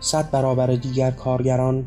صد 0.00 0.30
برابر 0.30 0.66
دیگر 0.66 1.10
کارگران. 1.10 1.84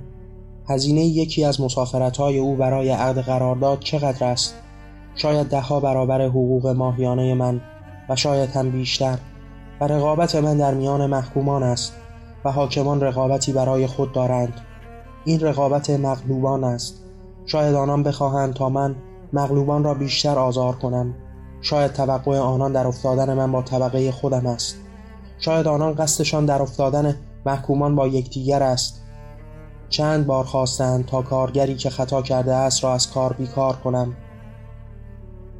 هزینه 0.70 1.02
یکی 1.02 1.44
از 1.44 1.62
مسافرتهای 1.62 2.38
او 2.38 2.56
برای 2.56 2.90
عقد 2.90 3.20
قرارداد 3.20 3.80
چقدر 3.80 4.26
است؟ 4.28 4.56
شاید 5.16 5.48
دهها 5.48 5.80
برابر 5.80 6.22
حقوق 6.22 6.68
ماهیانه 6.68 7.34
من 7.34 7.62
و 8.10 8.16
شاید 8.16 8.50
هم 8.50 8.72
بیشتر. 8.72 9.18
و 9.82 9.88
رقابت 9.88 10.36
من 10.36 10.58
در 10.58 10.74
میان 10.74 11.06
محکومان 11.06 11.64
است 11.64 11.94
و 12.46 12.52
حاکمان 12.52 13.02
رقابتی 13.02 13.52
برای 13.52 13.88
خود 13.88 14.12
دارند. 14.12 14.54
این 15.26 15.40
رقابت 15.40 15.90
مغلوبان 15.90 16.64
است. 16.64 17.04
شاید 17.46 17.76
آنان 17.76 18.04
بخواهند 18.04 18.54
تا 18.54 18.70
من 18.70 18.96
مغلوبان 19.34 19.84
را 19.84 19.94
بیشتر 19.94 20.40
آزار 20.40 20.76
کنم. 20.76 21.14
شاید 21.66 21.94
توقع 21.94 22.38
آنان 22.38 22.72
در 22.72 22.88
افتادن 22.88 23.34
من 23.34 23.52
با 23.52 23.62
طبقه 23.62 24.12
خودم 24.12 24.48
است. 24.48 24.78
شاید 25.40 25.68
آنان 25.68 25.94
قصدشان 25.94 26.46
در 26.46 26.62
افتادن 26.62 27.16
محکومان 27.46 27.96
با 27.96 28.08
یکدیگر 28.08 28.64
است. 28.64 29.02
چند 29.90 30.26
بار 30.26 30.44
خواستند 30.44 31.06
تا 31.06 31.22
کارگری 31.22 31.76
که 31.76 31.90
خطا 31.90 32.22
کرده 32.22 32.54
است 32.54 32.84
را 32.84 32.94
از 32.94 33.12
کار 33.12 33.34
بیکار 33.34 33.76
کنم. 33.76 34.16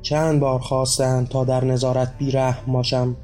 چند 0.02 0.40
بار 0.40 0.60
خواستند 0.60 1.30
تا 1.30 1.44
در 1.44 1.64
نظارت 1.64 2.18
بیرحم 2.18 2.74
باشم. 2.74 3.16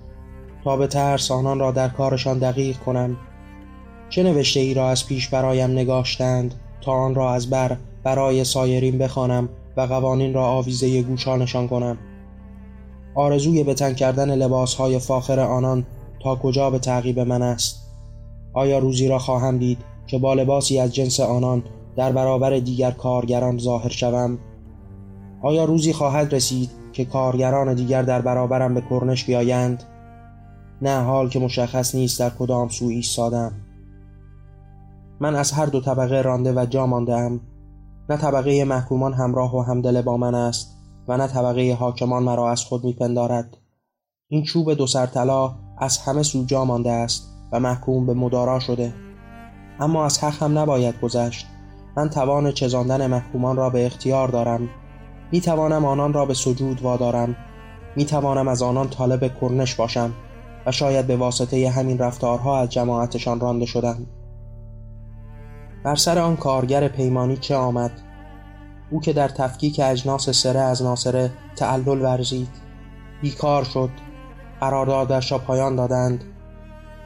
تا 0.64 0.78
به 0.78 0.88
ترس 0.88 1.32
آنان 1.32 1.60
را 1.60 1.72
در 1.72 1.90
کارشان 1.90 2.40
دقیق 2.40 2.78
کنم. 2.78 3.18
چه 4.10 4.24
نوشته 4.24 4.60
ای 4.60 4.74
را 4.74 4.90
از 4.90 5.08
پیش 5.08 5.30
برایم 5.30 5.72
نگاشتند 5.72 6.54
تا 6.82 6.92
آن 6.92 7.16
را 7.16 7.34
از 7.34 7.50
بر 7.50 7.78
برای 8.04 8.44
سایرین 8.44 8.98
بخوانم 8.98 9.50
و 9.78 9.82
قوانین 9.82 10.34
را 10.34 10.46
آویزه 10.46 11.02
گوشانشان 11.02 11.68
کنم؟ 11.68 11.98
آرزوی 13.16 13.64
به 13.64 13.74
تن 13.74 13.94
کردن 13.94 14.36
لباسهای 14.36 15.00
فاخر 15.00 15.40
آنان 15.40 15.86
تا 16.24 16.36
کجا 16.36 16.70
به 16.70 16.80
تعقیب 16.80 17.20
من 17.20 17.42
است؟ 17.42 17.82
آیا 18.54 18.80
روزی 18.80 19.08
را 19.08 19.20
خواهم 19.20 19.58
دید 19.58 19.78
که 20.08 20.18
با 20.18 20.34
لباسی 20.34 20.80
از 20.80 20.96
جنس 20.96 21.20
آنان 21.20 21.64
در 21.96 22.12
برابر 22.12 22.60
دیگر 22.60 22.92
کارگران 22.92 23.58
ظاهر 23.58 23.90
شوم؟ 23.90 24.38
آیا 25.42 25.66
روزی 25.66 25.94
خواهد 25.94 26.34
رسید 26.34 26.70
که 26.94 27.06
کارگران 27.06 27.74
دیگر 27.74 28.02
در 28.02 28.22
برابرم 28.22 28.74
به 28.74 28.82
کرنش 28.82 29.26
بیایند؟ 29.26 29.84
نه 30.82 31.04
حال 31.04 31.30
که 31.30 31.40
مشخص 31.40 31.96
نیست 31.96 32.20
در 32.20 32.30
کدام 32.30 32.70
سو 32.70 32.86
ایستادم. 32.86 33.52
من 35.20 35.36
از 35.36 35.52
هر 35.52 35.66
دو 35.66 35.82
طبقه 35.82 36.22
رانده 36.22 36.54
و 36.54 36.66
جا 36.66 36.86
مانده 36.86 37.40
نه 38.10 38.18
طبقه 38.18 38.64
محکومان 38.64 39.14
همراه 39.14 39.56
و 39.56 39.62
همدل 39.62 40.02
با 40.02 40.18
من 40.18 40.36
است. 40.36 40.81
نه 41.18 41.28
طبقه 41.28 41.78
حاکمان 41.80 42.24
مرا 42.24 42.52
از 42.52 42.64
خود 42.64 42.84
میپندارد. 42.84 43.58
این 44.28 44.44
چوب 44.44 44.74
دو 44.74 44.88
سرطلا 44.88 45.56
از 45.78 45.98
همه 45.98 46.24
سو 46.24 46.46
جا 46.46 46.66
مانده 46.66 46.92
است 46.92 47.30
و 47.52 47.60
محکوم 47.60 48.06
به 48.06 48.14
مدارا 48.14 48.60
شده. 48.60 48.94
اما 49.80 50.06
از 50.06 50.24
حق 50.24 50.44
هم 50.44 50.60
نباید 50.60 51.02
گذشت. 51.02 51.48
من 51.98 52.10
توان 52.10 52.52
چزاندن 52.52 53.08
محکومان 53.08 53.56
را 53.56 53.70
به 53.70 53.86
اختیار 53.86 54.28
دارم. 54.28 54.70
می 55.32 55.42
توانم 55.42 55.86
آنان 55.86 56.14
را 56.14 56.26
به 56.26 56.34
سجود 56.34 56.82
وادارم. 56.82 57.36
می 57.96 58.06
توانم 58.06 58.48
از 58.48 58.62
آنان 58.62 58.90
طالب 58.90 59.40
کرنش 59.42 59.76
باشم 59.76 60.14
و 60.66 60.72
شاید 60.72 61.08
به 61.08 61.16
واسطه 61.16 61.70
همین 61.70 61.98
رفتارها 61.98 62.60
از 62.60 62.70
جماعتشان 62.70 63.40
رانده 63.40 63.66
شدم. 63.66 64.06
بر 65.84 65.96
سر 65.96 66.20
آن 66.20 66.36
کارگر 66.36 66.88
پیمانی 66.88 67.38
چه 67.38 67.56
آمد؟ 67.56 67.92
او 68.92 69.00
که 69.00 69.14
در 69.14 69.28
تفکیک 69.28 69.82
اجناس 69.84 70.30
سره 70.30 70.60
از 70.60 70.82
ناصره 70.84 71.32
تعلل 71.56 72.02
ورزید. 72.02 72.50
بیکار 73.22 73.64
شد. 73.64 73.90
قراردادش 74.60 75.32
را 75.32 75.38
پایان 75.38 75.76
دادند. 75.76 76.24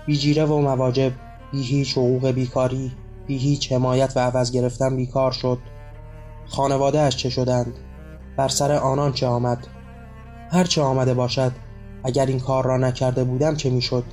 بیجیره 0.05 0.45
و 0.45 0.61
مواجب 0.61 1.11
بی 1.51 1.63
هیچ 1.63 1.91
حقوق 1.91 2.31
بیکاری 2.31 2.91
بی 3.27 3.37
هیچ 3.37 3.71
حمایت 3.71 4.13
و 4.15 4.19
عوض 4.19 4.51
گرفتن 4.51 4.95
بیکار 4.95 5.31
شد. 5.31 5.57
خانواده 6.45 6.99
اش 6.99 7.17
چه 7.17 7.29
شدند؟ 7.29 7.73
بر 8.37 8.47
سر 8.47 8.71
آنان 8.71 9.13
چه 9.13 9.27
آمد؟ 9.27 9.67
هر 10.51 10.63
چه 10.63 10.81
آمده 10.81 11.13
باشد 11.13 11.51
اگر 12.03 12.25
این 12.25 12.39
کار 12.39 12.65
را 12.65 12.77
نکرده 12.77 13.23
بودم 13.23 13.55
چه 13.55 13.69
می‌شد؟ 13.69 14.03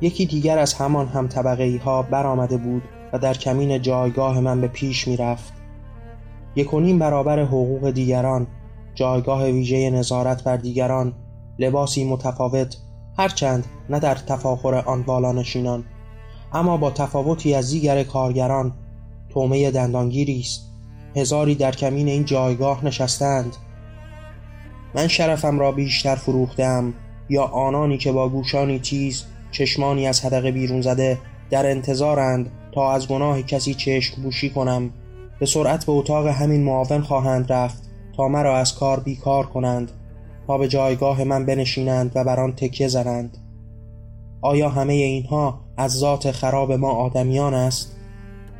یکی 0.00 0.26
دیگر 0.26 0.58
از 0.58 0.74
همان 0.74 1.08
هم 1.08 1.28
طبقه 1.28 1.80
ها 1.84 2.02
برآمده 2.02 2.56
بود 2.56 2.82
و 3.12 3.18
در 3.18 3.34
کمین 3.34 3.82
جایگاه 3.82 4.40
من 4.40 4.60
به 4.60 4.68
پیش 4.68 5.08
می‌رفت. 5.08 5.53
یک 6.56 6.74
و 6.74 6.80
نیم 6.80 6.98
برابر 6.98 7.42
حقوق 7.42 7.90
دیگران 7.90 8.46
جایگاه 8.94 9.44
ویژه 9.44 9.90
نظارت 9.90 10.44
بر 10.44 10.56
دیگران 10.56 11.12
لباسی 11.58 12.04
متفاوت 12.04 12.76
هرچند 13.18 13.64
نه 13.90 14.00
در 14.00 14.14
تفاخر 14.14 14.74
آن 14.74 15.02
بالانشینان 15.02 15.84
اما 16.52 16.76
با 16.76 16.90
تفاوتی 16.90 17.54
از 17.54 17.70
دیگر 17.70 18.02
کارگران 18.02 18.72
تومه 19.28 19.70
دندانگیری 19.70 20.40
است. 20.40 20.70
هزاری 21.16 21.54
در 21.54 21.72
کمین 21.72 22.08
این 22.08 22.24
جایگاه 22.24 22.84
نشستند. 22.84 23.56
من 24.94 25.08
شرفم 25.08 25.58
را 25.58 25.72
بیشتر 25.72 26.14
فروختم 26.14 26.94
یا 27.28 27.42
آنانی 27.42 27.98
که 27.98 28.12
با 28.12 28.28
گوشانی 28.28 28.78
تیز 28.78 29.24
چشمانی 29.50 30.06
از 30.06 30.24
حدقه 30.24 30.50
بیرون 30.50 30.80
زده 30.80 31.18
در 31.50 31.70
انتظارند 31.70 32.50
تا 32.72 32.92
از 32.92 33.08
گناه 33.08 33.42
کسی 33.42 33.74
چشم 33.74 34.22
بوشی 34.22 34.50
کنم. 34.50 34.90
به 35.44 35.48
سرعت 35.48 35.86
به 35.86 35.92
اتاق 35.92 36.26
همین 36.26 36.64
معاون 36.64 37.00
خواهند 37.00 37.52
رفت 37.52 37.90
تا 38.16 38.28
مرا 38.28 38.58
از 38.58 38.74
کار 38.74 39.00
بیکار 39.00 39.46
کنند 39.46 39.90
تا 40.46 40.58
به 40.58 40.68
جایگاه 40.68 41.24
من 41.24 41.46
بنشینند 41.46 42.12
و 42.14 42.24
بر 42.24 42.40
آن 42.40 42.52
تکیه 42.52 42.88
زنند. 42.88 43.38
آیا 44.42 44.68
همه 44.68 44.92
اینها 44.92 45.60
از 45.76 45.92
ذات 45.92 46.30
خراب 46.30 46.72
ما 46.72 46.90
آدمیان 46.90 47.54
است؟ 47.54 47.96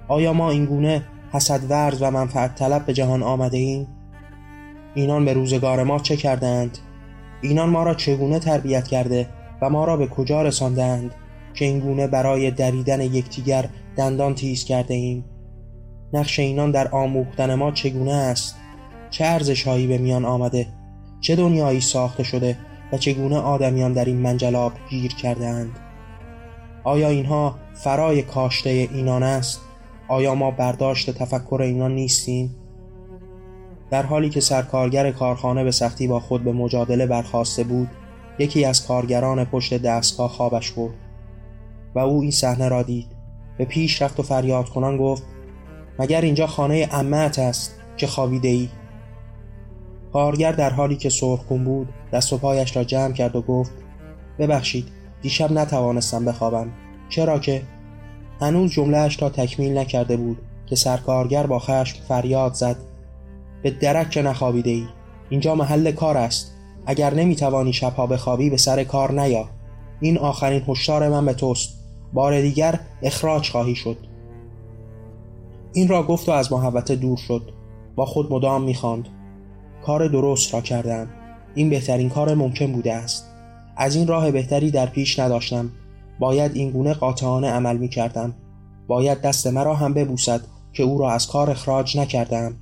آیا 0.09 0.33
ما 0.33 0.51
اینگونه 0.51 1.03
حسد 1.33 1.71
ورز 1.71 2.03
و 2.03 2.11
منفعت 2.11 2.55
طلب 2.55 2.87
به 2.87 2.93
جهان 2.93 3.23
آمده 3.23 3.57
ایم؟ 3.57 3.87
اینان 4.95 5.25
به 5.25 5.33
روزگار 5.33 5.83
ما 5.83 5.99
چه 5.99 6.17
کردند 6.17 6.79
اینان 7.43 7.69
ما 7.69 7.83
را 7.83 7.95
چگونه 7.95 8.39
تربیت 8.39 8.89
کرده 8.89 9.29
و 9.63 9.71
ما 9.71 9.85
را 9.85 9.97
به 9.97 10.07
کجا 10.07 10.43
رساندند 10.43 11.15
که 11.55 11.65
اینگونه 11.65 12.07
برای 12.07 12.51
دریدن 12.51 13.01
یکدیگر 13.01 13.69
دندان 13.97 14.35
تیز 14.35 14.65
کرده 14.65 14.95
ایم؟ 14.95 15.25
نقش 16.15 16.39
اینان 16.39 16.71
در 16.71 16.89
آموختن 16.89 17.55
ما 17.55 17.71
چگونه 17.71 18.13
است؟ 18.13 18.57
چه 19.11 19.25
ارزشهایی 19.25 19.87
به 19.87 19.99
میان 19.99 20.25
آمده؟ 20.25 20.67
چه 21.21 21.37
دنیایی 21.37 21.81
ساخته 21.81 22.23
شده 22.23 22.57
و 22.93 22.99
چگونه 22.99 23.37
آدمیان 23.37 23.93
در 23.93 24.05
این 24.05 24.17
منجلاب 24.17 24.73
گیر 24.91 25.15
کردهاند؟ 25.15 25.79
آیا 26.85 27.09
اینها 27.09 27.55
فرای 27.75 28.23
کاشته 28.23 28.71
اینان 28.71 29.23
است؟ 29.23 29.61
آیا 30.09 30.35
ما 30.35 30.51
برداشت 30.51 31.11
تفکر 31.11 31.63
اینان 31.63 31.95
نیستیم؟ 31.95 32.55
در 33.91 34.03
حالی 34.03 34.31
که 34.31 34.41
سرکارگر 34.41 35.11
کارخانه 35.11 35.65
به 35.65 35.71
سختی 35.71 36.07
با 36.07 36.21
خود 36.21 36.45
به 36.45 36.53
مجادله 36.53 37.07
برخواسته 37.07 37.65
بود 37.65 37.89
یکی 38.39 38.65
از 38.65 38.87
کارگران 38.87 39.45
پشت 39.45 39.83
دستگاه 39.83 40.31
خوابش 40.31 40.73
برد 40.73 40.95
و 41.95 41.99
او 41.99 42.21
این 42.21 42.31
صحنه 42.31 42.69
را 42.69 42.83
دید. 42.83 43.07
به 43.59 43.65
پیش 43.65 44.03
رفت 44.03 44.21
و 44.21 44.23
فریاد 44.23 44.69
کنان 44.69 44.97
گفت 44.97 45.23
مگر 45.99 46.21
اینجا 46.21 46.47
خانه 46.47 46.89
امت 46.93 47.39
است 47.39 47.75
که 47.97 48.07
خوابیده 48.07 48.49
ای؟ 48.49 48.69
کارگر 50.13 50.53
در 50.53 50.71
حالی 50.71 50.97
که 50.97 51.09
سرخکون 51.11 51.65
بود 51.65 51.89
دست 52.13 52.33
و 52.33 52.39
پایش 52.39 52.77
را 52.77 52.85
جمع 52.85 53.13
کرد 53.13 53.37
و 53.37 53.43
گفت 53.43 53.73
ببخشید 54.39 54.89
دیشب 55.23 55.53
نتوانستم 55.53 56.25
بخوابم. 56.25 56.71
چرا 57.09 57.39
که؟ 57.39 57.63
هنوز 58.41 58.71
جملهش 58.71 59.17
تا 59.17 59.29
تکمیل 59.29 59.79
نکرده 59.79 60.17
بود 60.17 60.39
که 60.67 60.77
سرکارگر 60.77 61.47
با 61.47 61.59
خشم 61.59 62.03
فریاد 62.09 62.55
زد. 62.55 62.77
به 63.63 63.71
درک 63.71 64.11
که 64.11 64.23
نخوابیده 64.23 64.71
ای. 64.71 64.87
اینجا 65.29 65.55
محل 65.55 65.93
کار 65.93 66.17
است. 66.17 66.55
اگر 66.87 67.15
نمی‌توانی 67.15 67.73
شبها 67.73 68.07
بخوابی 68.07 68.51
به 68.51 68.57
سر 68.57 68.85
کار 68.85 69.21
نیا. 69.21 69.49
این 70.01 70.19
آخرین 70.19 70.63
هشدار 70.69 71.09
من 71.09 71.27
به 71.27 71.35
توست. 71.35 71.75
بار 72.13 72.41
دیگر 72.41 72.81
اخراج 73.03 73.51
خواهی 73.51 73.75
شد. 73.75 73.97
این 75.75 75.89
را 75.89 76.03
گفت 76.03 76.29
و 76.29 76.33
از 76.33 76.53
محبت 76.53 76.93
دور 76.93 77.17
شد. 77.17 77.53
با 77.97 78.07
خود 78.07 78.33
مدام 78.33 78.63
می‌خواند. 78.63 79.09
کار 79.87 80.09
درست 80.09 80.55
را 80.55 80.61
کردم. 80.61 81.09
این 81.55 81.71
بهترین 81.71 82.09
کار 82.09 82.35
ممکن 82.35 82.73
بوده 82.73 82.95
است. 82.95 83.25
از 83.77 83.97
این 83.97 84.07
راه 84.07 84.31
بهتری 84.31 84.71
در 84.71 84.87
پیش 84.87 85.19
نداشتم. 85.19 85.71
باید 86.19 86.57
این 86.57 86.71
گونه 86.71 86.95
قاطعانه 86.95 87.51
عمل 87.51 87.77
می 87.77 87.89
کردم 87.89 88.35
باید 88.89 89.21
دست 89.21 89.47
مرا 89.47 89.75
هم 89.75 89.95
ببوسد 89.95 90.41
که 90.73 90.83
او 90.83 90.99
را 90.99 91.11
از 91.11 91.27
کار 91.27 91.51
اخراج 91.51 91.99
نکردم. 91.99 92.57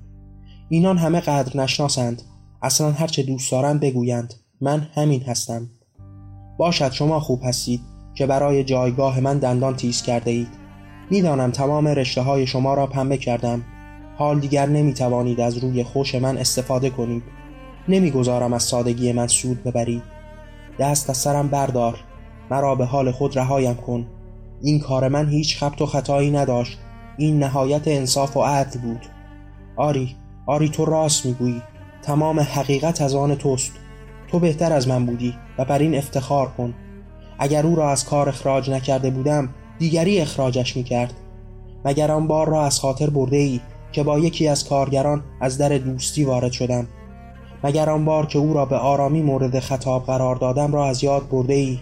اینان 0.69 0.99
همه 0.99 1.21
قدر 1.21 1.61
نشناسند. 1.61 2.23
اصلا 2.63 2.91
هرچه 2.91 3.23
دوست 3.23 3.53
دارند 3.53 3.81
بگویند. 3.81 4.35
من 4.61 4.89
همین 4.95 5.23
هستم. 5.23 5.71
باشد 6.59 6.93
شما 6.93 7.21
خوب 7.21 7.41
هستید 7.45 7.81
که 8.15 8.27
برای 8.27 8.65
جایگاه 8.65 9.21
من 9.21 9.39
دندان 9.39 9.77
تیز 9.77 10.03
کرده 10.03 10.31
اید 10.31 10.62
می‌دانم 11.13 11.51
تمام 11.51 11.89
رشته 11.89 12.23
های 12.23 12.47
شما 12.47 12.75
را 12.75 12.87
پنبه 12.87 13.17
کردم. 13.17 13.63
حال 14.17 14.41
دیگر 14.41 14.67
نمی 14.67 14.95
توانید 14.95 15.41
از 15.41 15.59
روی 15.59 15.85
خوش 15.85 16.15
من 16.15 16.39
استفاده 16.39 16.91
کنید. 16.91 17.23
نمی‌گذارم 17.89 18.53
از 18.53 18.63
سادگی 18.63 19.13
من 19.13 19.27
سود 19.27 19.65
ببرید. 19.65 20.03
دست 20.79 21.11
از 21.11 21.17
سرم 21.17 21.49
بردار. 21.49 21.99
مرا 22.51 22.75
به 22.75 22.85
حال 22.85 23.11
خود 23.11 23.39
رهایم 23.39 23.75
کن. 23.75 24.07
این 24.63 24.81
کار 24.81 25.09
من 25.09 25.29
هیچ 25.29 25.59
خبت 25.59 25.83
و 25.83 25.87
خطایی 25.87 26.31
نداشت. 26.31 26.79
این 27.17 27.39
نهایت 27.39 27.89
انصاف 27.89 28.37
و 28.37 28.43
عدل 28.43 28.81
بود. 28.81 29.07
آری 29.77 30.17
آری 30.47 30.69
تو 30.69 30.85
راست 30.85 31.27
می‌گویی. 31.27 31.63
تمام 32.03 32.41
حقیقت 32.41 33.03
از 33.03 33.15
آن 33.15 33.35
توست. 33.35 33.73
تو 34.29 34.39
بهتر 34.39 34.73
از 34.73 34.89
من 34.89 35.07
بودی 35.07 35.35
و 35.59 35.65
بر 35.65 35.79
این 35.79 35.95
افتخار 35.95 36.49
کن. 36.49 36.75
اگر 37.39 37.67
او 37.67 37.77
را 37.77 37.91
از 37.91 38.05
کار 38.05 38.29
اخراج 38.29 38.71
نکرده 38.71 39.11
بودم 39.11 39.49
دیگری 39.83 40.21
اخراجش 40.21 40.77
می‌کرد. 40.77 41.15
مگر 41.85 42.11
آن 42.11 42.27
بار 42.27 42.49
را 42.49 42.65
از 42.65 42.81
خاطر 42.81 43.11
برده 43.11 43.37
ای 43.37 43.61
که 43.93 44.03
با 44.03 44.19
یکی 44.19 44.49
از 44.49 44.69
کارگران 44.69 45.23
از 45.41 45.59
در 45.59 45.79
دوستی 45.79 46.25
وارد 46.25 46.53
شدم؟ 46.53 46.87
مگر 47.65 47.91
آن 47.91 48.05
بار 48.05 48.27
که 48.27 48.39
او 48.39 48.55
را 48.55 48.65
به 48.65 48.77
آرامی 48.77 49.23
مورد 49.23 49.59
خطاب 49.59 50.07
قرار 50.07 50.37
دادم 50.37 50.73
را 50.73 50.87
از 50.87 51.05
یاد 51.05 51.29
برده 51.29 51.55
ای 51.55 51.79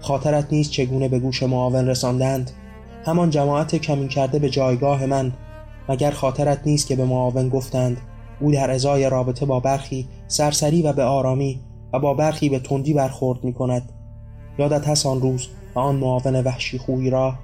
خاطرت 0.00 0.52
نیست 0.52 0.70
چگونه 0.70 1.08
به 1.08 1.18
گوش 1.18 1.42
معاون 1.42 1.88
رساندند؟ 1.88 2.50
همان 3.04 3.30
جماعت 3.30 3.76
کمین 3.76 4.08
کرده 4.08 4.38
به 4.38 4.50
جایگاه 4.50 5.06
من. 5.06 5.32
مگر 5.88 6.10
خاطرت 6.10 6.60
نیست 6.66 6.86
که 6.86 6.96
به 6.96 7.04
معاون 7.04 7.48
گفتند 7.48 8.00
او 8.40 8.52
در 8.52 8.70
ازای 8.70 9.10
رابطه 9.10 9.46
با 9.46 9.60
برخی 9.60 10.08
سرسری 10.28 10.82
و 10.82 10.92
به 10.92 11.04
آرامی 11.04 11.60
و 11.92 11.98
با 11.98 12.14
برخی 12.14 12.48
به 12.48 12.58
تندی 12.58 12.94
برخورد 12.94 13.44
می 13.44 13.52
کند 13.52 13.92
یادت 14.58 14.88
هست 14.88 15.06
آن 15.06 15.20
روز 15.20 15.48
آن 15.78 15.96
معاون 15.96 16.36
وحشی 16.36 16.78
خوی 16.78 17.10
را. 17.10 17.34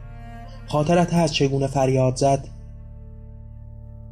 خاطرت 0.66 1.14
هست 1.14 1.32
چگونه 1.32 1.66
فریاد 1.66 2.16
زد؟ 2.16 2.48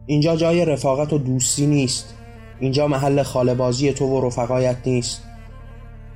اینجا 0.06 0.36
جای 0.36 0.64
رفاقت 0.64 1.12
و 1.12 1.18
دوستی 1.18 1.66
نیست. 1.66 2.14
اینجا 2.60 2.88
محل 2.88 3.22
خالبازی 3.22 3.92
تو 3.92 4.06
و 4.06 4.26
رفقایت 4.26 4.76
نیست. 4.86 5.22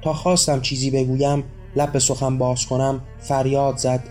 تا 0.02 0.12
خواستم 0.12 0.60
چیزی 0.60 0.90
بگویم 0.90 1.44
لب 1.76 1.92
به 1.92 1.98
سخن 1.98 2.38
باز 2.38 2.66
کنم 2.66 3.00
فریاد 3.18 3.76
زد. 3.76 4.04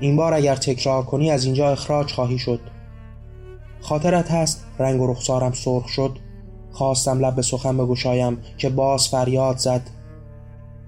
این 0.00 0.16
بار 0.16 0.34
اگر 0.34 0.56
تکرار 0.56 1.02
کنی 1.02 1.30
از 1.30 1.44
اینجا 1.44 1.70
اخراج 1.70 2.12
خواهی 2.12 2.38
شد. 2.38 2.60
خاطرت 3.80 4.30
هست 4.30 4.64
رنگ 4.78 5.00
و 5.00 5.06
رخسارم 5.06 5.52
سرخ 5.52 5.88
شد. 5.88 6.18
خواستم 6.72 7.18
لب 7.24 7.34
به 7.34 7.42
سخن 7.42 7.76
بگشایم 7.76 8.38
که 8.58 8.68
باز 8.68 9.08
فریاد 9.08 9.56
زد. 9.56 9.90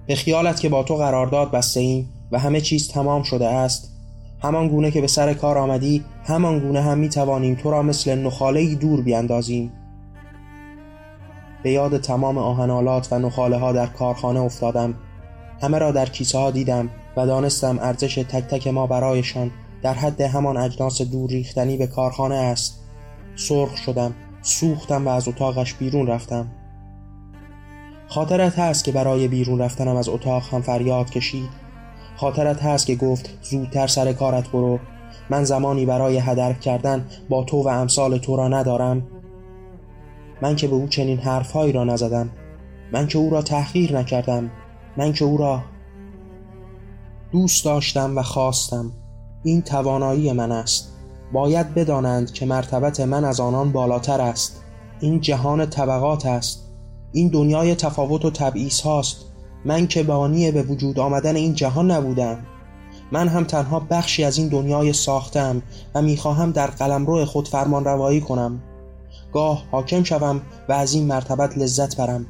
به 0.07 0.15
خیالت 0.15 0.59
که 0.59 0.69
با 0.69 0.83
تو 0.83 0.95
قرارداد 0.95 1.51
بسته 1.51 1.79
ایم. 1.79 2.16
و 2.31 2.39
همه 2.39 2.61
چیز 2.61 2.87
تمام 2.87 3.23
شده 3.23 3.47
است. 3.47 3.91
همان 4.43 4.67
گونه 4.67 4.91
که 4.91 5.01
به 5.01 5.07
سر 5.07 5.33
کار 5.33 5.57
آمدی 5.57 6.05
همان 6.23 6.59
گونه 6.59 6.81
هم 6.81 6.97
می 6.97 7.09
توانیم 7.09 7.55
تو 7.55 7.71
را 7.71 7.81
مثل 7.81 8.15
نخاله 8.15 8.75
دور 8.75 9.01
بیاندازیم. 9.01 9.71
به 11.63 11.71
یاد 11.71 12.01
تمام 12.01 12.37
آهنالات 12.37 13.13
و 13.13 13.19
نخاله 13.19 13.57
ها 13.57 13.71
در 13.71 13.87
کارخانه 13.87 14.39
افتادم. 14.39 14.93
همه 15.61 15.79
را 15.79 15.91
در 15.91 16.05
کیسه 16.05 16.37
ها 16.37 16.51
دیدم 16.51 16.89
و 17.17 17.25
دانستم 17.25 17.79
ارزش 17.79 18.15
تک 18.15 18.43
تک 18.43 18.67
ما 18.67 18.87
برایشان 18.87 19.51
در 19.83 19.93
حد 19.93 20.21
همان 20.21 20.57
اجناس 20.57 21.01
دور 21.01 21.29
ریختنی 21.29 21.77
به 21.77 21.87
کارخانه 21.87 22.35
است. 22.35 22.79
سرخ 23.35 23.77
شدم 23.77 24.13
سوختم 24.41 25.07
و 25.07 25.09
از 25.09 25.27
اتاقش 25.27 25.73
بیرون 25.73 26.07
رفتم. 26.07 26.47
خاطرت 28.07 28.59
هست 28.59 28.83
که 28.83 28.91
برای 28.91 29.27
بیرون 29.27 29.59
رفتنم 29.59 29.95
از 29.95 30.09
اتاق 30.09 30.43
هم 30.51 30.61
فریاد 30.61 31.09
کشید. 31.09 31.66
خاطرت 32.17 32.63
هست 32.63 32.87
که 32.87 32.95
گفت 32.95 33.29
زودتر 33.41 33.87
سر 33.87 34.13
کارت 34.13 34.49
برو. 34.49 34.79
من 35.29 35.43
زمانی 35.43 35.85
برای 35.85 36.17
هدر 36.17 36.53
کردن 36.53 37.05
با 37.29 37.43
تو 37.43 37.63
و 37.63 37.67
امثال 37.67 38.17
تو 38.17 38.35
را 38.35 38.47
ندارم. 38.47 39.07
من 40.41 40.55
که 40.55 40.67
به 40.67 40.75
او 40.75 40.87
چنین 40.87 41.19
حرفهایی 41.19 41.71
را 41.71 41.83
نزدم. 41.83 42.29
من 42.93 43.07
که 43.07 43.17
او 43.17 43.29
را 43.29 43.41
تحقیر 43.41 43.97
نکردم. 43.97 44.51
من 44.97 45.13
که 45.13 45.25
او 45.25 45.37
را 45.37 45.61
دوست 47.31 47.65
داشتم 47.65 48.17
و 48.17 48.21
خواستم. 48.21 48.91
این 49.43 49.61
توانایی 49.61 50.31
من 50.31 50.51
است. 50.51 50.93
باید 51.33 51.73
بدانند 51.73 52.31
که 52.31 52.45
مرتبت 52.45 52.99
من 52.99 53.25
از 53.25 53.39
آنان 53.39 53.71
بالاتر 53.71 54.21
است. 54.21 54.63
این 54.99 55.21
جهان 55.21 55.65
طبقات 55.65 56.25
است. 56.25 56.63
این 57.11 57.27
دنیای 57.27 57.75
تفاوت 57.75 58.25
و 58.25 58.31
تبعیض 58.31 58.81
هاست. 58.81 59.26
من 59.67 59.87
که 59.87 60.03
بانی 60.03 60.51
به 60.51 60.63
وجود 60.63 60.99
آمدن 60.99 61.35
این 61.35 61.53
جهان 61.53 61.91
نبودم. 61.91 62.37
من 63.11 63.27
هم 63.27 63.43
تنها 63.43 63.79
بخشی 63.79 64.23
از 64.23 64.37
این 64.37 64.47
دنیای 64.47 64.93
ساختم 64.93 65.61
و 65.95 66.01
می‌خواهم 66.01 66.51
در 66.51 66.67
قلمرو 66.67 67.25
خود 67.25 67.47
فرمان 67.47 67.85
روایی 67.85 68.21
کنم. 68.21 68.59
گاه 69.33 69.63
حاکم 69.71 70.03
شوم 70.03 70.41
و 70.69 70.73
از 70.73 70.93
این 70.93 71.05
مرتبت 71.05 71.57
لذت 71.57 71.97
برم. 71.97 72.25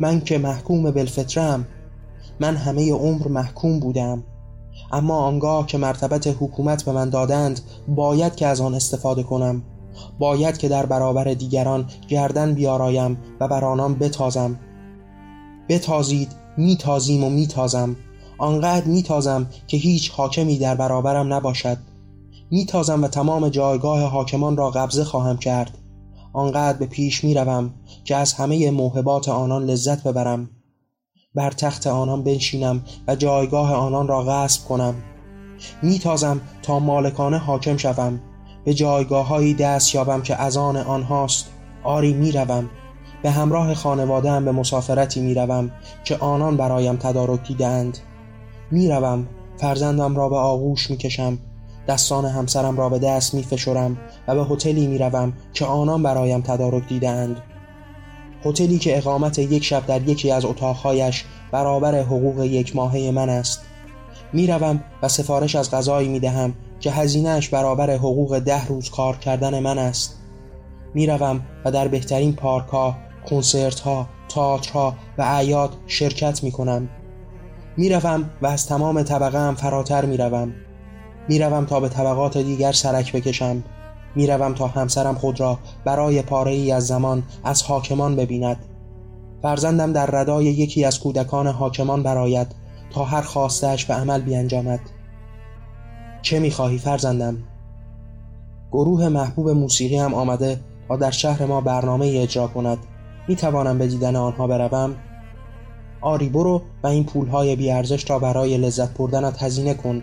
من 0.00 0.20
که 0.20 0.38
محکوم 0.38 0.90
بالفطرم 0.90 1.66
من 2.40 2.56
همه 2.56 2.92
عمر 2.92 3.28
محکوم 3.28 3.80
بودم. 3.80 4.22
اما 4.92 5.18
آنگاه 5.18 5.66
که 5.66 5.78
مرتبت 5.78 6.26
حکومت 6.26 6.84
به 6.84 6.92
من 6.92 7.10
دادند 7.10 7.60
باید 7.88 8.36
که 8.36 8.46
از 8.46 8.60
آن 8.60 8.74
استفاده 8.74 9.22
کنم. 9.22 9.62
باید 10.18 10.58
که 10.58 10.68
در 10.68 10.86
برابر 10.86 11.24
دیگران 11.24 11.86
گردن 12.08 12.54
بیارایم 12.54 13.18
و 13.40 13.48
بر 13.48 13.64
آنان 13.64 13.94
بتازم. 13.94 14.58
بتازید 15.68 16.47
میتازیم 16.58 17.24
و 17.24 17.30
میتازم. 17.30 17.96
آنقدر 18.38 18.86
میتازم 18.86 19.46
که 19.66 19.76
هیچ 19.76 20.10
حاکمی 20.10 20.58
در 20.58 20.74
برابرم 20.74 21.32
نباشد. 21.32 21.78
میتازم 22.50 23.04
و 23.04 23.08
تمام 23.08 23.48
جایگاه 23.48 24.02
حاکمان 24.02 24.56
را 24.56 24.70
قبضه 24.70 25.04
خواهم 25.04 25.36
کرد. 25.36 25.78
آنقدر 26.32 26.78
به 26.78 26.86
پیش 26.86 27.24
می‌روم 27.24 27.70
که 28.04 28.16
از 28.16 28.32
همه 28.32 28.70
موهبات 28.70 29.28
آنان 29.28 29.64
لذت 29.64 30.02
ببرم. 30.02 30.50
بر 31.34 31.50
تخت 31.50 31.86
آنان 31.86 32.22
بنشینم 32.22 32.82
و 33.08 33.16
جایگاه 33.16 33.72
آنان 33.72 34.08
را 34.08 34.22
غصب 34.22 34.64
کنم. 34.64 34.94
میتازم 35.82 36.40
تا 36.62 36.78
مالکانه 36.78 37.38
حاکم 37.38 37.76
شوم. 37.76 38.20
به 38.64 38.74
جایگاه 38.74 39.26
هایی 39.26 39.54
دست 39.54 39.94
یابم 39.94 40.22
که 40.22 40.36
از 40.36 40.56
آن 40.56 40.76
آنهاست. 40.76 41.46
آری 41.84 42.12
می‌روم. 42.12 42.70
به 43.22 43.30
همراه 43.30 43.74
خانواده 43.74 44.30
هم 44.30 44.44
به 44.44 44.52
مسافرتی 44.52 45.20
می‌روم 45.20 45.70
که 46.04 46.16
آنان 46.16 46.56
برایم 46.56 46.96
تدارک 46.96 47.48
دیدند 47.48 47.98
می‌روم 48.70 49.26
فرزندم 49.56 50.16
را 50.16 50.28
به 50.28 50.36
آغوش 50.36 50.90
می‌کشم 50.90 51.38
دستان 51.88 52.24
همسرم 52.24 52.76
را 52.76 52.88
به 52.88 52.98
دست 52.98 53.34
میفشرم 53.34 53.98
و 54.28 54.34
به 54.34 54.44
هتلی 54.44 54.86
می‌روم 54.86 55.32
که 55.52 55.64
آنان 55.64 56.02
برایم 56.02 56.40
تدارک 56.40 56.88
دیدند 56.88 57.42
هتلی 58.44 58.78
که 58.78 58.98
اقامت 58.98 59.38
یک 59.38 59.64
شب 59.64 59.86
در 59.86 60.08
یکی 60.08 60.30
از 60.30 60.44
اتاقهایش 60.44 61.24
برابر 61.52 62.00
حقوق 62.00 62.42
یک 62.42 62.76
ماهه 62.76 63.10
من 63.10 63.28
است. 63.28 63.60
می‌روم 64.32 64.80
و 65.02 65.08
سفارش 65.08 65.56
از 65.56 65.70
غذایی 65.70 66.08
می‌دهم 66.08 66.54
که 66.80 66.90
هزینهش 66.90 67.48
برابر 67.48 67.90
حقوق 67.90 68.38
ده 68.38 68.66
روز 68.66 68.90
کار 68.90 69.16
کردن 69.16 69.60
من 69.60 69.78
است. 69.78 70.18
می‌روم 70.94 71.40
و 71.64 71.70
در 71.70 71.88
بهترین 71.88 72.32
پارکها، 72.32 72.96
کنسرتها، 73.30 74.08
تئاترها 74.28 74.94
و 75.18 75.22
اعیاد 75.22 75.70
شرکت 75.86 76.44
می‌کنم. 76.44 76.88
می‌روم 77.76 78.30
و 78.42 78.46
از 78.46 78.66
تمام 78.66 79.02
طبقه 79.02 79.38
هم 79.38 79.54
فراتر 79.54 80.04
می‌روم. 80.04 80.52
می‌روم 81.28 81.64
تا 81.64 81.80
به 81.80 81.88
طبقات 81.88 82.38
دیگر 82.38 82.72
سرک 82.72 83.12
بکشم. 83.12 83.64
می‌روم 84.14 84.54
تا 84.54 84.66
همسرم 84.66 85.14
خود 85.14 85.40
را 85.40 85.58
برای 85.84 86.22
پاره 86.22 86.52
ای 86.52 86.72
از 86.72 86.86
زمان 86.86 87.22
از 87.44 87.62
حاکمان 87.62 88.16
ببیند. 88.16 88.64
فرزندم 89.42 89.92
در 89.92 90.06
ردای 90.06 90.44
یکی 90.44 90.84
از 90.84 91.00
کودکان 91.00 91.46
حاکمان 91.46 92.02
براید 92.02 92.46
تا 92.90 93.04
هر 93.04 93.22
خواستش 93.22 93.84
به 93.84 93.94
عمل 93.94 94.20
بیانجامد. 94.20 94.80
چه 96.22 96.38
می‌خواهی 96.38 96.78
فرزندم؟ 96.78 97.36
گروه 98.72 99.08
محبوب 99.08 99.50
موسیقی 99.50 99.96
هم 99.96 100.14
آمده 100.14 100.60
تا 100.88 100.96
در 100.96 101.10
شهر 101.10 101.46
ما 101.46 101.60
برنامه 101.60 102.06
اجرا 102.06 102.46
کند. 102.46 102.78
می 103.28 103.36
توانم 103.36 103.78
به 103.78 103.86
دیدن 103.86 104.16
آنها 104.16 104.46
بروم؟ 104.46 104.96
آری 106.00 106.28
برو 106.28 106.62
و 106.82 106.86
این 106.86 107.04
پولهای 107.04 107.56
بیارزش 107.56 108.10
را 108.10 108.18
برای 108.18 108.56
لذت 108.56 108.98
بردنت 108.98 109.42
هزینه 109.42 109.74
کن. 109.74 110.02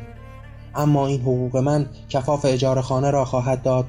اما 0.76 1.08
این 1.08 1.22
حقوق 1.22 1.58
من 1.58 1.86
کفاف 2.10 2.46
اجاره 2.46 2.82
خانه 2.82 3.12
را 3.12 3.26
خواهد 3.26 3.62
داد. 3.62 3.86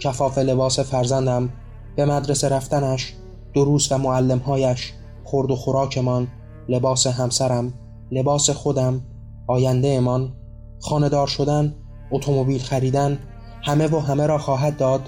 کفاف 0.00 0.38
لباس 0.38 0.80
فرزندم 0.80 1.48
به 1.96 2.04
مدرسه 2.04 2.48
رفتنش 2.48 3.14
دروس 3.54 3.92
و 3.92 3.98
معلمهایش 3.98 4.92
خورد 5.24 5.50
و 5.50 5.56
خوراکمان 5.56 6.28
لباس 6.68 7.06
همسرم 7.06 7.72
لباس 8.10 8.50
خودم 8.50 9.00
آینده 9.46 9.88
امان 9.88 10.32
خاندار 10.80 11.26
شدن 11.26 11.74
اتومبیل 12.10 12.60
خریدن 12.60 13.18
همه 13.62 13.86
و 13.86 13.98
همه 13.98 14.26
را 14.26 14.38
خواهد 14.38 14.76
داد. 14.76 15.00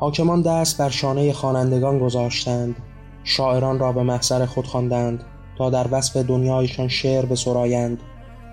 حاکمان 0.00 0.42
دست 0.42 0.78
بر 0.78 0.88
شانه 0.88 1.32
خوانندگان 1.32 1.98
گذاشتند. 1.98 2.76
شاعران 3.24 3.78
را 3.78 3.92
به 3.92 4.02
محضر 4.02 4.46
خود 4.46 4.66
خواندند 4.66 5.24
تا 5.58 5.70
در 5.70 5.86
وصف 5.90 6.16
دنیایشان 6.16 6.88
شعر 6.88 7.26
بسرایند. 7.26 8.02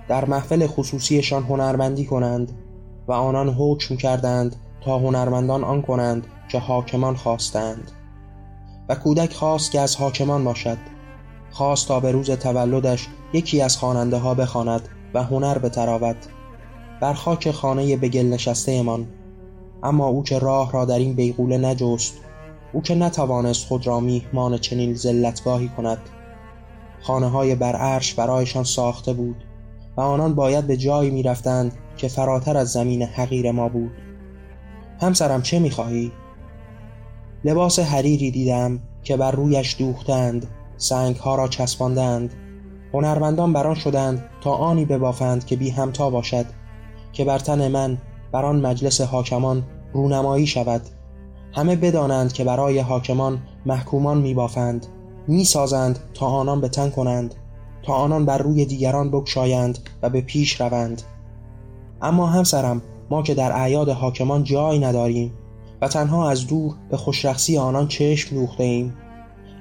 در 0.07 0.25
محفل 0.25 0.67
خصوصیشان 0.67 1.43
هنرمندی 1.43 2.05
کنند 2.05 2.51
و 3.07 3.11
آنان 3.11 3.49
حکم 3.49 3.95
کردند 3.95 4.55
تا 4.81 4.99
هنرمندان 4.99 5.63
آن 5.63 5.81
کنند 5.81 6.27
که 6.51 6.59
حاکمان 6.59 7.15
خواستند. 7.15 7.91
و 8.89 8.95
کودک 8.95 9.33
خواست 9.33 9.71
که 9.71 9.79
از 9.79 9.95
حاکمان 9.95 10.43
باشد. 10.43 10.77
خواست 11.51 11.87
تا 11.87 11.99
به 11.99 12.11
روز 12.11 12.31
تولدش 12.31 13.07
یکی 13.33 13.61
از 13.61 13.77
خواننده 13.77 14.17
ها 14.17 14.33
بخواند 14.33 14.89
و 15.13 15.23
هنر 15.23 15.57
بتراود. 15.57 16.17
بر 17.01 17.13
خاک 17.13 17.51
خانه 17.51 17.97
بگل 17.97 18.25
نشسته 18.25 18.83
من 18.83 19.05
اما 19.85 20.07
او 20.07 20.23
که 20.23 20.39
راه 20.39 20.71
را 20.71 20.85
در 20.85 20.99
این 20.99 21.13
بیغوله 21.13 21.57
نجست 21.57 22.13
او 22.73 22.81
که 22.81 22.95
نتوانست 22.95 23.67
خود 23.67 23.87
را 23.87 23.99
میهمان 23.99 24.57
چنین 24.57 24.93
زلتگاهی 24.93 25.67
کند. 25.67 25.97
خانه 27.01 27.27
های 27.27 27.55
بر 27.55 27.75
عرش 27.75 28.13
برایشان 28.13 28.63
ساخته 28.63 29.13
بود 29.13 29.43
و 29.97 30.01
آنان 30.01 30.35
باید 30.35 30.67
به 30.67 30.77
جایی 30.77 31.09
می‌رفتند 31.09 31.73
که 31.97 32.07
فراتر 32.07 32.57
از 32.57 32.71
زمین 32.71 33.01
حقیر 33.01 33.51
ما 33.51 33.69
بود. 33.69 33.91
همسرم 35.01 35.41
چه 35.41 35.59
می‌خواهی؟ 35.59 36.11
لباس 37.45 37.79
حریری 37.79 38.31
دیدم 38.31 38.79
که 39.03 39.17
بر 39.17 39.31
رویش 39.31 39.75
دوختند 39.79 40.47
سنگ 40.77 41.15
ها 41.15 41.35
را 41.35 41.47
چسباندند. 41.47 42.33
هنرمندان 42.93 43.53
بران 43.53 43.75
شدند 43.75 44.23
تا 44.41 44.51
آنی 44.51 44.85
ببافند 44.85 45.45
که 45.45 45.55
بی 45.55 45.69
همتا 45.69 46.09
باشد 46.09 46.45
که 47.13 47.25
بر 47.25 47.39
تن 47.39 47.67
من 47.67 47.97
بر 48.31 48.45
آن 48.45 48.61
مجلس 48.61 49.01
حاکمان 49.01 49.63
رونمایی 49.95 50.47
شود. 50.47 50.81
همه 51.51 51.75
بدانند 51.75 52.33
که 52.33 52.43
برای 52.43 52.79
حاکمان 52.79 53.41
محکومان 53.65 54.17
میبافند 54.17 54.85
می‌سازند 55.27 55.99
تا 56.13 56.25
آنان 56.25 56.61
به 56.61 56.69
تن 56.69 56.89
کنند 56.89 57.35
تا 57.83 57.93
آنان 57.93 58.25
بر 58.25 58.37
روی 58.37 58.65
دیگران 58.65 59.11
بکشایند 59.11 59.79
و 60.01 60.09
به 60.09 60.21
پیش 60.21 60.61
روند. 60.61 61.01
اما 62.01 62.27
همسرم 62.27 62.81
ما 63.09 63.21
که 63.21 63.33
در 63.33 63.51
اعیاد 63.51 63.89
حاکمان 63.89 64.43
جای 64.43 64.79
نداریم 64.79 65.33
و 65.81 65.87
تنها 65.87 66.29
از 66.29 66.47
دور 66.47 66.73
به 66.89 66.97
خوشرخصی 66.97 67.57
آنان 67.57 67.87
چشم 67.87 68.35
دوخته 68.35 68.63
ایم 68.63 68.93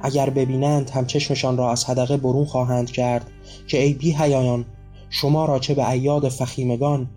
اگر 0.02 0.30
ببینند 0.30 0.90
هم 0.90 1.06
چشمشان 1.06 1.56
را 1.56 1.70
از 1.70 1.84
حدقه 1.84 2.16
برون 2.16 2.44
خواهند 2.44 2.90
کرد 2.90 3.30
که 3.66 3.82
ای 3.82 3.92
بی 3.92 4.12
حیایان 4.12 4.64
شما 5.10 5.44
را 5.44 5.58
چه 5.58 5.74
به 5.74 5.90
ایاد 5.90 6.28
فخیمگان؟ 6.28 7.10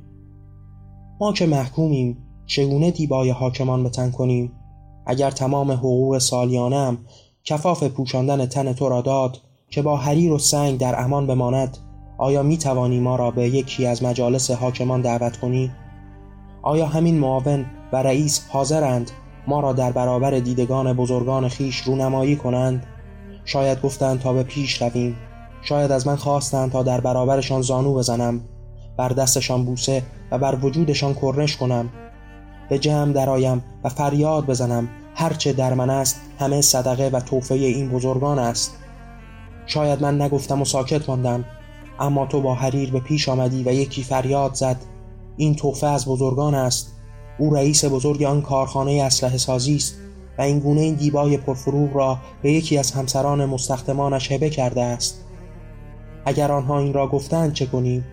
ما 1.19 1.34
که 1.34 1.45
محکومیم 1.45 2.26
چگونه 2.47 2.91
دیبای 2.91 3.29
حاکمان 3.29 3.83
بتن 3.83 4.12
کنیم؟ 4.12 4.51
اگر 5.05 5.31
تمام 5.31 5.71
حقوق 5.71 6.17
سالیانم 6.17 6.97
کفاف 7.43 7.83
پوشاندن 7.83 8.45
تن 8.45 8.73
تو 8.73 8.89
را 8.89 9.01
داد 9.01 9.38
که 9.69 9.81
با 9.81 9.97
حریر 9.97 10.31
و 10.31 10.38
سنگ 10.38 10.77
در 10.77 11.03
امان 11.03 11.27
بماند 11.27 11.77
آیا 12.17 12.43
می 12.43 12.57
توانی 12.57 12.99
ما 12.99 13.15
را 13.15 13.31
به 13.31 13.49
یکی 13.49 13.86
از 13.86 14.03
مجالس 14.03 14.51
حاکمان 14.51 15.01
دعوت 15.01 15.38
کنی؟ 15.38 15.71
آیا 16.62 16.86
همین 16.86 17.19
معاون 17.19 17.65
و 17.93 17.97
رئیس 18.03 18.45
حاضرند 18.49 19.12
ما 19.47 19.60
را 19.60 19.73
در 19.73 19.91
برابر 19.91 20.39
دیدگان 20.39 20.93
بزرگان 20.93 21.47
خیش 21.47 21.77
رونمایی 21.77 22.36
کنند؟ 22.36 22.83
شاید 23.45 23.81
گفتند 23.81 24.19
تا 24.19 24.33
به 24.33 24.43
پیش 24.43 24.81
رویم. 24.81 25.15
شاید 25.62 25.91
از 25.91 26.07
من 26.07 26.15
خواستند 26.15 26.71
تا 26.71 26.83
در 26.83 27.01
برابرشان 27.01 27.62
زانو 27.62 27.93
بزنم. 27.93 28.41
بر 28.97 29.10
دستشان 29.10 29.65
بوسه 29.65 30.03
و 30.31 30.38
بر 30.38 30.57
وجودشان 30.62 31.13
کرنش 31.13 31.57
کنم. 31.57 31.89
به 32.69 32.80
جمع 32.80 33.13
درایم 33.13 33.63
و 33.84 33.89
فریاد 33.89 34.45
بزنم. 34.45 34.89
هرچه 35.15 35.53
در 35.53 35.73
من 35.73 35.89
است 35.89 36.21
همه 36.39 36.62
صدقه 36.62 37.10
و 37.13 37.19
توفه 37.19 37.56
این 37.56 37.89
بزرگان 37.89 38.39
است. 38.39 38.77
شاید 39.65 40.01
من 40.01 40.21
نگفتم 40.21 40.62
و 40.62 40.65
ساکت 40.65 41.10
ماندم 41.10 41.45
اما 41.99 42.25
تو 42.25 42.41
با 42.41 42.53
حریر 42.53 42.91
به 42.91 42.99
پیش 42.99 43.30
آمدی 43.30 43.63
و 43.63 43.73
یکی 43.73 44.03
فریاد 44.03 44.53
زد. 44.53 44.77
این 45.38 45.56
توفه 45.56 45.88
از 45.88 46.06
بزرگان 46.06 46.56
است. 46.56 46.93
او 47.39 47.56
رئیس 47.56 47.86
بزرگ 47.86 48.23
آن 48.23 48.41
کارخانه 48.41 49.03
اسلحه 49.03 49.38
سازی 49.38 49.75
است 49.75 49.95
و 50.38 50.41
این 50.41 50.60
گونه 50.60 50.82
این 50.82 50.95
دیبای 50.95 51.38
پرفروغ 51.38 51.95
را 51.95 52.17
به 52.41 52.51
یکی 52.51 52.77
از 52.77 52.91
همسران 52.91 53.45
مستخدمانش 53.45 54.32
هبه 54.32 54.49
کرده 54.49 54.84
است. 54.84 55.23
اگر 56.25 56.51
آنها 56.51 56.80
این 56.80 56.93
را 56.93 57.08
گفتند 57.08 57.53
چه 57.53 57.65
کنیم؟ 57.65 58.06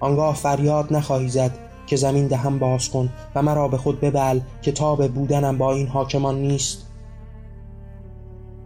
آنگاه 0.00 0.34
فریاد 0.34 0.92
نخواهی 0.92 1.28
زد. 1.28 1.63
که 1.86 1.96
زمین 1.96 2.26
دهم 2.26 2.58
باز 2.58 2.88
کن 2.88 3.12
و 3.34 3.42
مرا 3.42 3.68
به 3.68 3.76
خود 3.76 4.00
ببل 4.00 4.40
که 4.62 4.72
تاب 4.72 5.08
بودنم 5.08 5.58
با 5.58 5.72
این 5.72 5.86
حاکمان 5.86 6.38
نیست. 6.38 6.86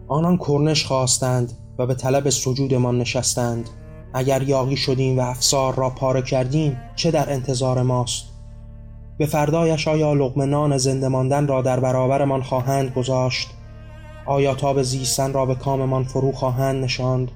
آنان 0.07 0.37
کرنش 0.37 0.85
خواستند 0.85 1.53
و 1.77 1.85
به 1.85 1.95
طلب 1.95 2.29
سجودمان 2.29 2.97
نشستند. 2.97 3.69
اگر 4.13 4.41
یاقی 4.41 4.77
شدیم 4.77 5.19
و 5.19 5.21
افسار 5.21 5.75
را 5.75 5.89
پاره 5.89 6.21
کردیم 6.21 6.77
چه 6.95 7.11
در 7.11 7.33
انتظار 7.33 7.81
ماست؟ 7.81 8.25
به 9.17 9.25
فردایش 9.25 9.87
آیا 9.87 10.13
لقمه 10.13 10.45
نان 10.45 10.77
زنده 10.77 11.07
ماندن 11.07 11.47
را 11.47 11.61
در 11.61 11.79
برابرمان 11.79 12.41
خواهند 12.41 12.93
گذاشت؟ 12.93 13.47
آیا 14.25 14.55
تاب 14.55 14.81
زیستن 14.81 15.33
را 15.33 15.45
به 15.45 15.55
کاممان 15.55 16.03
فرو 16.03 16.31
خواهند 16.31 16.83
نشاند؟ 16.83 17.31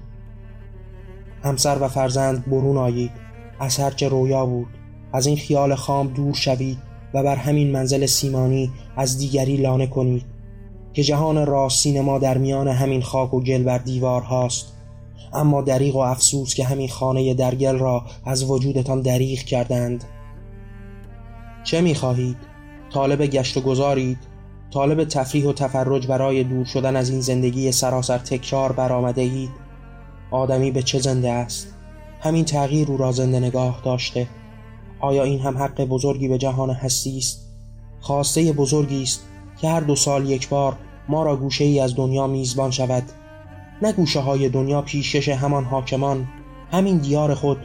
همسر 1.43 1.77
و 1.81 1.87
فرزند 1.87 2.45
برون 2.45 2.77
آیید. 2.77 3.11
از 3.59 3.79
هرچه 3.79 4.07
رویا 4.07 4.45
بود. 4.45 4.67
از 5.13 5.27
این 5.27 5.37
خیال 5.37 5.75
خام 5.75 6.07
دور 6.07 6.33
شوید 6.33 6.77
و 7.13 7.23
بر 7.23 7.35
همین 7.35 7.71
منزل 7.71 8.05
سیمانی 8.05 8.71
از 8.97 9.17
دیگری 9.17 9.57
لانه 9.57 9.87
کنید 9.87 10.25
که 10.93 11.03
جهان 11.03 11.45
راستین 11.45 12.01
ما 12.01 12.19
در 12.19 12.37
میان 12.37 12.67
همین 12.67 13.01
خاک 13.01 13.33
و 13.33 13.41
گل 13.41 13.63
بر 13.63 13.77
دیوار 13.77 14.21
هاست 14.21 14.73
اما 15.33 15.61
دریغ 15.61 15.95
و 15.95 15.99
افسوس 15.99 16.55
که 16.55 16.65
همین 16.65 16.89
خانه 16.89 17.33
درگل 17.33 17.77
را 17.77 18.05
از 18.25 18.49
وجودتان 18.49 19.01
دریغ 19.01 19.39
کردند 19.39 20.03
چه 21.63 21.81
می‌خواهید؟ 21.81 22.37
طالب 22.93 23.25
گشت 23.25 23.57
و 23.57 23.61
گذارید؟ 23.61 24.17
طالب 24.73 25.03
تفریح 25.03 25.45
و 25.47 25.53
تفرج 25.53 26.07
برای 26.07 26.43
دور 26.43 26.65
شدن 26.65 26.95
از 26.95 27.09
این 27.09 27.21
زندگی 27.21 27.71
سراسر 27.71 28.17
تکرار 28.17 28.71
برآمده 28.71 29.21
اید؟ 29.21 29.49
آدمی 30.31 30.71
به 30.71 30.81
چه 30.81 30.99
زنده 30.99 31.31
است؟ 31.31 31.67
همین 32.19 32.45
تغییر 32.45 32.87
او 32.91 32.97
را 32.97 33.11
زنده 33.11 33.39
نگاه 33.39 33.81
داشته 33.85 34.27
آیا 35.03 35.23
این 35.23 35.39
هم 35.39 35.57
حق 35.57 35.85
بزرگی 35.85 36.27
به 36.27 36.37
جهان 36.37 36.69
هستی 36.69 37.17
است؟ 37.17 37.41
خواسته 38.01 38.53
بزرگی 38.53 39.03
است 39.03 39.23
که 39.61 39.69
هر 39.69 39.79
دو 39.79 39.95
سال 39.95 40.29
یک 40.29 40.49
بار 40.49 40.75
ما 41.09 41.23
را 41.23 41.35
گوشه 41.35 41.63
ای 41.63 41.79
از 41.79 41.95
دنیا 41.95 42.27
میزبان 42.27 42.71
شود. 42.71 43.03
نه 43.81 43.91
گوشه 43.91 44.19
های 44.19 44.49
دنیا 44.49 44.81
پیشکش 44.81 45.29
همان 45.29 45.63
حاکمان 45.63 46.27
همین 46.71 46.97
دیار 46.97 47.33
خود. 47.33 47.57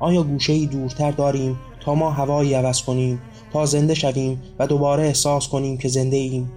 آیا 0.00 0.22
گوشه 0.22 0.52
ای 0.52 0.66
دورتر 0.66 1.10
داریم 1.10 1.58
تا 1.80 1.94
ما 1.94 2.10
هوایی 2.10 2.54
عوض 2.54 2.82
کنیم 2.82 3.20
تا 3.52 3.66
زنده 3.66 3.94
شویم 3.94 4.42
و 4.58 4.66
دوباره 4.66 5.02
احساس 5.02 5.48
کنیم 5.48 5.78
که 5.78 5.88
زنده 5.88 6.16
ایم؟ 6.16 6.52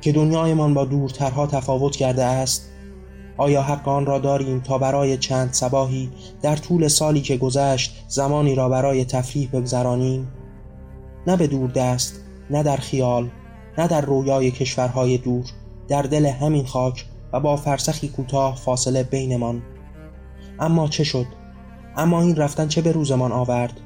که 0.00 0.12
دنیایمان 0.12 0.74
با 0.74 0.84
دورترها 0.84 1.46
تفاوت 1.46 1.96
کرده 1.96 2.24
است؟ 2.24 2.71
آیا 3.36 3.62
حق 3.62 3.88
آن 3.88 4.06
را 4.06 4.18
داریم 4.18 4.60
تا 4.60 4.78
برای 4.78 5.16
چند 5.18 5.52
سباهی 5.52 6.10
در 6.42 6.56
طول 6.56 6.88
سالی 6.88 7.20
که 7.20 7.36
گذشت 7.36 8.04
زمانی 8.08 8.54
را 8.54 8.68
برای 8.68 9.04
تفریح 9.04 9.48
بگذرانیم؟ 9.52 10.28
نه 11.26 11.36
به 11.36 11.46
دور 11.46 11.70
دست 11.70 12.20
نه 12.50 12.62
در 12.62 12.76
خیال 12.76 13.30
نه 13.78 13.88
در 13.88 14.00
رویای 14.00 14.50
کشورهای 14.50 15.18
دور 15.18 15.44
در 15.88 16.02
دل 16.02 16.26
همین 16.26 16.66
خاک 16.66 17.04
و 17.32 17.40
با 17.40 17.56
فرسخی 17.56 18.08
کوتاه 18.08 18.56
فاصله 18.56 19.02
بینمان. 19.02 19.62
اما 20.60 20.88
چه 20.88 21.04
شد؟ 21.04 21.26
اما 21.96 22.22
این 22.22 22.36
رفتن 22.36 22.68
چه 22.68 22.80
به 22.80 22.92
روزمان 22.92 23.32
آورد؟ 23.32 23.80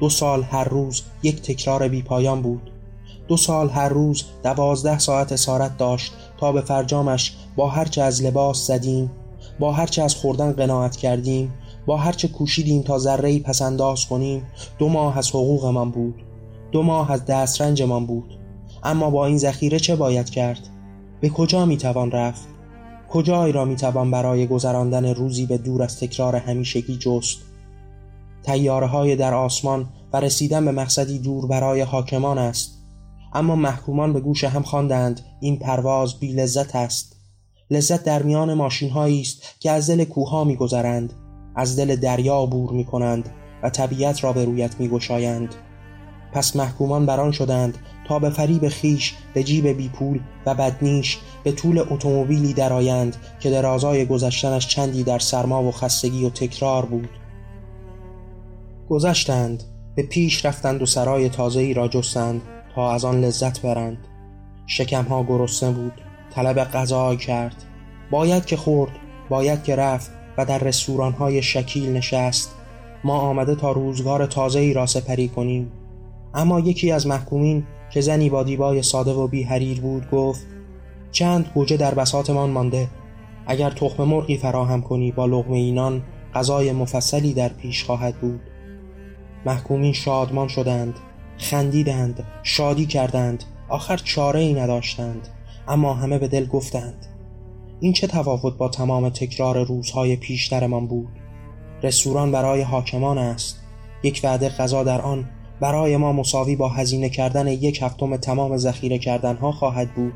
دو 0.00 0.08
سال 0.08 0.42
هر 0.42 0.64
روز 0.64 1.02
یک 1.22 1.42
تکرار 1.42 1.88
بی 1.88 2.02
پایان 2.02 2.42
بود. 2.42 2.70
دو 3.30 3.36
سال 3.36 3.68
هر 3.68 3.88
روز 3.88 4.24
دوازده 4.44 4.98
ساعت 4.98 5.32
اسارت 5.32 5.78
داشت 5.78 6.12
تا 6.38 6.52
به 6.52 6.60
فرجامش 6.60 7.36
با 7.56 7.68
هرچه 7.68 8.02
از 8.02 8.22
لباس 8.22 8.66
زدیم 8.66 9.10
با 9.60 9.72
هرچه 9.72 10.02
از 10.02 10.14
خوردن 10.14 10.52
قناعت 10.52 10.96
کردیم 10.96 11.52
با 11.86 11.96
هرچه 11.96 12.28
کوشیدیم 12.28 12.82
تا 12.82 12.98
ذره 12.98 13.38
پسنداز 13.38 14.06
کنیم 14.06 14.46
دو 14.78 14.88
ماه 14.88 15.18
از 15.18 15.28
حقوقمان 15.28 15.90
بود 15.90 16.14
دو 16.72 16.82
ماه 16.82 17.12
از 17.12 17.24
دسترنجمان 17.24 18.06
بود. 18.06 18.38
اما 18.82 19.10
با 19.10 19.26
این 19.26 19.38
ذخیره 19.38 19.78
چه 19.78 19.96
باید 19.96 20.30
کرد؟ 20.30 20.68
به 21.20 21.28
کجا 21.28 21.66
می‌توان 21.66 22.10
رفت؟ 22.10 22.48
کجایی 23.10 23.52
را 23.52 23.64
می‌توان 23.64 24.10
برای 24.10 24.46
گذراندن 24.46 25.14
روزی 25.14 25.46
به 25.46 25.58
دور 25.58 25.82
از 25.82 26.00
تکرار 26.00 26.36
همیشگی 26.36 26.96
جست؟ 26.96 27.38
تیاره 28.42 28.86
های 28.86 29.16
در 29.16 29.34
آسمان 29.34 29.88
و 30.12 30.20
رسیدن 30.20 30.64
به 30.64 30.72
مقصدی 30.72 31.18
دور 31.18 31.46
برای 31.46 31.80
حاکمان 31.80 32.38
است. 32.38 32.79
اما 33.32 33.56
محکومان 33.56 34.12
به 34.12 34.20
گوش 34.20 34.44
هم 34.44 34.62
خواندند 34.62 35.20
این 35.40 35.58
پرواز 35.58 36.18
بی 36.18 36.32
لذت 36.32 36.76
است. 36.76 37.16
لذت 37.70 38.04
در 38.04 38.22
میان 38.22 38.54
ماشین 38.54 38.96
است 38.96 39.42
که 39.60 39.70
از 39.70 39.90
دل 39.90 40.04
کوها 40.04 40.44
میگذرند 40.44 41.12
از 41.54 41.76
دل 41.76 41.96
دریا 41.96 42.42
عبور 42.42 42.70
می 42.70 42.84
کنند 42.84 43.28
و 43.62 43.70
طبیعت 43.70 44.24
را 44.24 44.32
به 44.32 44.44
رویت 44.44 44.80
می 44.80 44.88
گشایند. 44.88 45.54
پس 46.32 46.56
محکومان 46.56 47.06
بران 47.06 47.32
شدند 47.32 47.78
تا 48.08 48.18
به 48.18 48.30
فریب 48.30 48.68
خیش 48.68 49.14
به 49.34 49.42
جیب 49.42 49.66
بیپول 49.66 50.20
و 50.46 50.54
بدنیش 50.54 51.18
به 51.44 51.52
طول 51.52 51.78
اتومبیلی 51.78 52.52
درآیند 52.52 53.16
که 53.40 53.50
درازای 53.50 54.06
گذشتنش 54.06 54.68
چندی 54.68 55.02
در 55.02 55.18
سرما 55.18 55.62
و 55.62 55.72
خستگی 55.72 56.24
و 56.24 56.30
تکرار 56.30 56.86
بود. 56.86 57.08
گذشتند 58.88 59.62
به 59.96 60.02
پیش 60.02 60.44
رفتند 60.44 60.82
و 60.82 60.86
سرای 60.86 61.28
تازه‌ای 61.28 61.74
را 61.74 61.88
جستند. 61.88 62.42
تا 62.74 62.92
از 62.92 63.04
آن 63.04 63.20
لذت 63.20 63.62
برند. 63.62 63.98
شکمها 64.66 65.22
گرسنه 65.22 65.70
بود 65.70 65.92
طلب 66.30 66.58
غذا 66.58 67.16
کرد. 67.16 67.64
باید 68.10 68.44
که 68.44 68.56
خورد 68.56 68.92
باید 69.28 69.62
که 69.62 69.76
رفت 69.76 70.10
و 70.38 70.44
در 70.44 70.58
رستورانهای 70.58 71.42
شکیل 71.42 71.92
نشست. 71.92 72.54
ما 73.04 73.18
آمده 73.18 73.54
تا 73.54 73.72
روزگار 73.72 74.26
تازه‌ای 74.26 74.72
را 74.72 74.86
سپری 74.86 75.28
کنیم. 75.28 75.72
اما 76.34 76.60
یکی 76.60 76.92
از 76.92 77.06
محکومین 77.06 77.66
که 77.90 78.00
زنی 78.00 78.30
با 78.30 78.42
دیبای 78.42 78.82
ساده 78.82 79.10
و 79.10 79.26
بی 79.26 79.42
حریر 79.42 79.80
بود 79.80 80.10
گفت 80.10 80.46
چند 81.12 81.50
گوجه 81.54 81.76
در 81.76 81.94
بساتمان 81.94 82.50
مانده. 82.50 82.88
اگر 83.46 83.70
تخم 83.70 84.04
مرغی 84.04 84.36
فراهم 84.36 84.82
کنی 84.82 85.12
با 85.12 85.26
لغمه 85.26 85.56
اینان 85.56 86.02
غذای 86.34 86.72
مفصلی 86.72 87.32
در 87.32 87.48
پیش 87.48 87.84
خواهد 87.84 88.14
بود. 88.14 88.40
محکومین 89.46 89.92
شادمان 89.92 90.48
شدند. 90.48 90.94
خندیدند 91.40 92.24
شادی 92.42 92.86
کردند 92.86 93.44
آخر 93.68 93.96
چاره 93.96 94.40
ای 94.40 94.54
نداشتند 94.54 95.28
اما 95.68 95.94
همه 95.94 96.18
به 96.18 96.28
دل 96.28 96.46
گفتند. 96.46 97.06
این 97.80 97.92
چه 97.92 98.06
تفاوت 98.06 98.56
با 98.56 98.68
تمام 98.68 99.08
تکرار 99.08 99.64
روزهای 99.64 100.16
پیشترمان 100.16 100.86
بود؟ 100.86 101.08
رستوران 101.82 102.32
برای 102.32 102.62
حاکمان 102.62 103.18
است. 103.18 103.60
یک 104.02 104.20
وعده 104.24 104.48
غذا 104.48 104.84
در 104.84 105.00
آن 105.00 105.28
برای 105.60 105.96
ما 105.96 106.12
مساوی 106.12 106.56
با 106.56 106.68
هزینه 106.68 107.08
کردن 107.08 107.46
یک 107.46 107.82
هفتم 107.82 108.16
تمام 108.16 108.56
ذخیره 108.56 108.98
کردنها 108.98 109.52
خواهد 109.52 109.94
بود. 109.94 110.14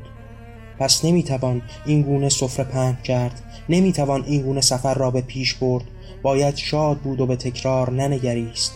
پس 0.79 1.05
نمی‌توان 1.05 1.61
این 1.85 2.01
گونه 2.01 2.29
سفره 2.29 2.65
پهن 2.65 2.97
کرد 3.03 3.41
نمی‌توان 3.69 4.23
این 4.23 4.41
گونه 4.41 4.61
سفر 4.61 4.93
را 4.93 5.11
به 5.11 5.21
پیش 5.21 5.53
برد. 5.53 5.83
باید 6.23 6.55
شاد 6.55 6.97
بود 6.97 7.21
و 7.21 7.25
به 7.25 7.35
تکرار 7.35 7.91
ننگریست. 7.91 8.73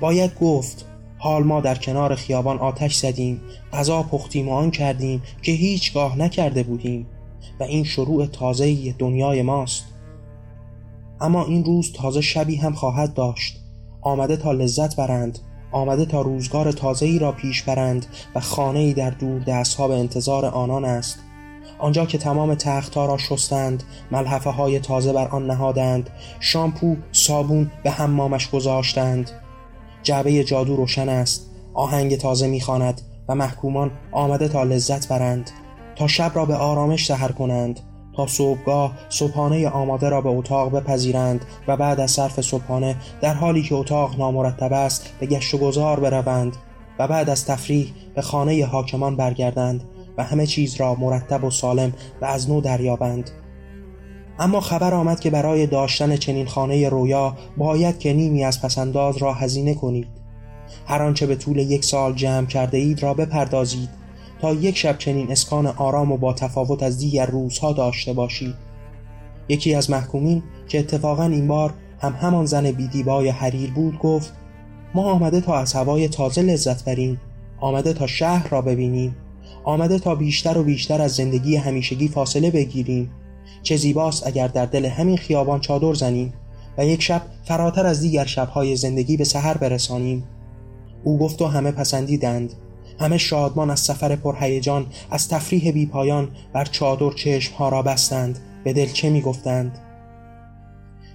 باید 0.00 0.38
گفت 0.40 0.86
حال 1.18 1.42
ما 1.42 1.60
در 1.60 1.74
کنار 1.74 2.14
خیابان 2.14 2.58
آتش 2.58 2.96
زدیم 2.96 3.40
غذا 3.72 4.02
پختیم 4.02 4.48
و 4.48 4.52
آن 4.52 4.70
کردیم 4.70 5.22
که 5.42 5.52
هیچگاه 5.52 6.18
نکرده 6.18 6.62
بودیم 6.62 7.06
و 7.60 7.62
این 7.62 7.84
شروع 7.84 8.26
تازه 8.26 8.92
دنیای 8.92 9.42
ماست. 9.42 9.84
اما 11.20 11.44
این 11.44 11.64
روز 11.64 11.92
تازه 11.92 12.20
شبی 12.20 12.56
هم 12.56 12.72
خواهد 12.72 13.14
داشت. 13.14 13.60
آمده 14.02 14.36
تا 14.36 14.52
لذت 14.52 14.96
برند 14.96 15.38
آمده 15.72 16.04
تا 16.04 16.20
روزگار 16.22 16.72
تازه‌ای 16.72 17.18
را 17.18 17.32
پیش 17.32 17.62
برند 17.62 18.06
و 18.34 18.40
خانه‌ای 18.40 18.94
در 18.94 19.10
دور 19.10 19.40
دستها 19.40 19.88
به 19.88 19.94
انتظار 19.94 20.46
آنان 20.46 20.84
است. 20.84 21.18
آنجا 21.78 22.06
که 22.06 22.18
تمام 22.18 22.54
تختها 22.54 23.06
را 23.06 23.18
شستند 23.18 23.82
ملحفه 24.10 24.50
های 24.50 24.78
تازه 24.78 25.12
بر 25.12 25.28
آن 25.28 25.46
نهادند 25.46 26.10
شامپو 26.40 26.96
صابون 27.12 27.70
به 27.84 27.90
حمامش 27.90 28.50
گذاشتند. 28.50 29.30
جعبه 30.04 30.44
جادو 30.44 30.76
روشن 30.76 31.08
است. 31.08 31.50
آهنگ 31.74 32.16
تازه 32.16 32.46
می‌خواند 32.46 33.00
و 33.28 33.34
محکومان 33.34 33.90
آمده 34.12 34.48
تا 34.48 34.62
لذت 34.62 35.08
برند. 35.08 35.50
تا 35.96 36.06
شب 36.06 36.32
را 36.34 36.44
به 36.44 36.54
آرامش 36.54 37.06
سهر 37.06 37.32
کنند. 37.32 37.80
تا 38.16 38.26
صبحگاه 38.26 38.92
صبحانه 39.08 39.68
آماده 39.68 40.08
را 40.08 40.20
به 40.20 40.28
اتاق 40.28 40.72
بپذیرند 40.72 41.44
و 41.68 41.76
بعد 41.76 42.00
از 42.00 42.10
صرف 42.10 42.40
صبحانه 42.40 42.96
در 43.20 43.34
حالی 43.34 43.62
که 43.62 43.74
اتاق 43.74 44.18
نامرتب 44.18 44.72
است 44.72 45.10
به 45.20 45.26
گشت 45.26 45.54
و 45.54 45.58
گذار 45.58 46.00
بروند 46.00 46.56
و 46.98 47.08
بعد 47.08 47.30
از 47.30 47.46
تفریح 47.46 47.92
به 48.14 48.22
خانه 48.22 48.66
حاکمان 48.66 49.16
برگردند 49.16 49.84
و 50.18 50.24
همه 50.24 50.46
چیز 50.46 50.74
را 50.74 50.94
مرتب 50.94 51.44
و 51.44 51.50
سالم 51.50 51.92
و 52.20 52.24
از 52.24 52.50
نو 52.50 52.60
دریابند. 52.60 53.30
اما 54.38 54.60
خبر 54.60 54.94
آمد 54.94 55.20
که 55.20 55.30
برای 55.30 55.66
داشتن 55.66 56.16
چنین 56.16 56.46
خانه 56.46 56.88
رویا 56.88 57.36
باید 57.56 57.98
که 57.98 58.12
نیمی 58.12 58.44
از 58.44 58.62
پسنداز 58.62 59.16
را 59.16 59.34
هزینه 59.34 59.74
کنید. 59.74 60.08
هر 60.86 61.02
آنچه 61.02 61.26
به 61.26 61.36
طول 61.36 61.58
یک 61.58 61.84
سال 61.84 62.14
جمع 62.14 62.46
کرده 62.46 62.78
اید 62.78 63.02
را 63.02 63.14
بپردازید 63.14 63.88
تا 64.40 64.54
یک 64.54 64.76
شب 64.76 64.98
چنین 64.98 65.32
اسکان 65.32 65.66
آرام 65.66 66.12
و 66.12 66.16
با 66.16 66.32
تفاوت 66.32 66.82
از 66.82 66.98
دیگر 66.98 67.26
روزها 67.26 67.72
داشته 67.72 68.12
باشید. 68.12 68.54
یکی 69.48 69.74
از 69.74 69.90
محکومین 69.90 70.42
که 70.68 70.78
اتفاقا 70.78 71.24
این 71.24 71.48
بار 71.48 71.74
هم 72.00 72.12
همان 72.12 72.46
زن 72.46 72.70
بیدیبای 72.70 73.28
حریر 73.28 73.70
بود 73.70 73.98
گفت 73.98 74.32
ما 74.94 75.12
آمده 75.12 75.40
تا 75.40 75.58
از 75.58 75.72
هوای 75.72 76.08
تازه 76.08 76.42
لذت 76.42 76.84
بریم 76.84 77.20
آمده 77.60 77.92
تا 77.92 78.06
شهر 78.06 78.48
را 78.48 78.62
ببینیم 78.62 79.16
آمده 79.64 79.98
تا 79.98 80.14
بیشتر 80.14 80.58
و 80.58 80.64
بیشتر 80.64 81.02
از 81.02 81.14
زندگی 81.14 81.56
همیشگی 81.56 82.08
فاصله 82.08 82.50
بگیریم. 82.50 83.10
چه 83.62 83.76
زیباست 83.76 84.26
اگر 84.26 84.48
در 84.48 84.66
دل 84.66 84.86
همین 84.86 85.16
خیابان 85.16 85.60
چادر 85.60 85.94
زنیم 85.94 86.32
و 86.78 86.86
یک 86.86 87.02
شب 87.02 87.22
فراتر 87.44 87.86
از 87.86 88.00
دیگر 88.00 88.24
شبهای 88.24 88.76
زندگی 88.76 89.16
به 89.16 89.24
سحر 89.24 89.56
برسانیم. 89.56 90.24
او 91.04 91.18
گفت 91.18 91.42
و 91.42 91.46
همه 91.46 91.70
پسندیدند. 91.70 92.52
همه 93.00 93.18
شادمان 93.18 93.70
از 93.70 93.80
سفر 93.80 94.16
پرهیجان 94.16 94.86
از 95.10 95.28
تفریح 95.28 95.70
بی 95.70 95.86
پایان 95.86 96.28
بر 96.52 96.64
چادر 96.64 97.10
چشم 97.10 97.54
ها 97.54 97.68
را 97.68 97.82
بستند. 97.82 98.38
به 98.64 98.72
دل 98.72 98.86
چه 98.86 99.10
می 99.10 99.20
گفتند؟ 99.20 99.78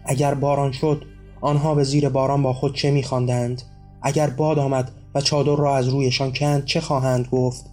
اگر 0.06 0.34
باران 0.34 0.72
شد 0.72 1.06
آنها 1.42 1.76
به 1.76 1.84
زیر 1.84 2.10
باران 2.10 2.44
با 2.44 2.54
خود 2.54 2.76
چه 2.76 2.92
می 2.92 3.04
خواندند؟ 3.04 3.62
اگر 4.02 4.30
باد 4.30 4.60
آمد 4.60 4.92
و 5.16 5.22
چادر 5.22 5.56
را 5.56 5.78
از 5.78 5.88
رویشان 5.88 6.34
کند 6.34 6.66
چه 6.66 6.82
خواهند 6.82 7.28
گفت؟ 7.32 7.66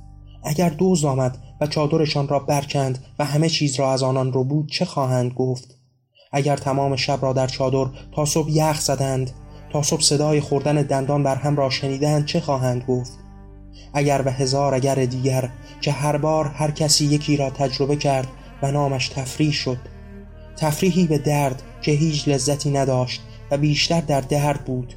اگر 0.45 0.69
دوز 0.69 1.05
آمد 1.05 1.38
و 1.61 1.66
چادرشان 1.66 2.29
را 2.29 2.38
برکند 2.38 3.05
و 3.19 3.25
همه 3.25 3.49
چیز 3.49 3.77
را 3.77 3.92
از 3.92 4.03
آنان 4.03 4.33
رو 4.33 4.45
بود 4.45 4.71
چه 4.71 4.85
خواهند 4.85 5.33
گفت؟ 5.33 5.77
اگر 6.33 6.57
تمام 6.57 6.97
شب 6.97 7.19
را 7.23 7.33
در 7.33 7.47
چادر 7.47 7.87
تا 8.12 8.25
صبح 8.25 8.51
یخ 8.51 8.81
زدند 8.81 9.31
تا 9.73 9.83
صبح 9.83 10.01
صدای 10.01 10.40
خوردن 10.40 10.83
دندان 10.83 11.23
بر 11.23 11.35
هم 11.35 11.57
را 11.57 11.71
شنیدند 11.71 12.27
چه 12.27 12.40
خواهند 12.40 12.85
گفت؟ 12.88 13.12
اگر 13.95 14.23
و 14.27 14.31
هزار 14.31 14.75
اگر 14.75 14.95
دیگر 14.95 15.51
که 15.81 15.92
هر 15.92 16.16
بار 16.16 16.47
هر 16.47 16.71
کسی 16.71 17.05
یکی 17.05 17.37
را 17.37 17.51
تجربه 17.51 17.97
کرد 17.97 18.29
و 18.62 18.71
نامش 18.71 19.09
تفریح 19.09 19.53
شد. 19.53 19.79
تفریحی 20.57 21.07
به 21.07 21.19
درد 21.19 21.62
که 21.83 21.92
هیچ 21.92 22.29
لذتی 22.29 22.71
نداشت 22.71 23.23
و 23.51 23.57
بیشتر 23.57 24.01
در 24.01 24.21
درد 24.21 24.64
بود 24.64 24.95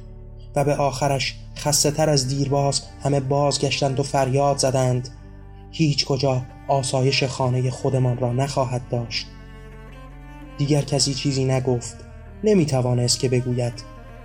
و 0.56 0.64
به 0.64 0.76
آخرش 0.76 1.34
خسته 1.56 1.90
تر 1.90 2.10
از 2.10 2.28
دیرباز 2.28 2.82
همه 3.02 3.20
بازگشتند 3.20 4.00
و 4.00 4.02
فریاد 4.02 4.58
زدند. 4.58 5.08
هیچ 5.70 6.04
کجا 6.04 6.42
آسایش 6.68 7.24
خانه 7.24 7.70
خودمان 7.70 8.18
را 8.18 8.32
نخواهد 8.32 8.88
داشت. 8.88 9.26
دیگر 10.58 10.82
کسی 10.82 11.14
چیزی 11.14 11.44
نگفت 11.44 11.96
نمی 12.44 12.66
توانست 12.66 13.20
که 13.20 13.28
بگوید. 13.28 13.72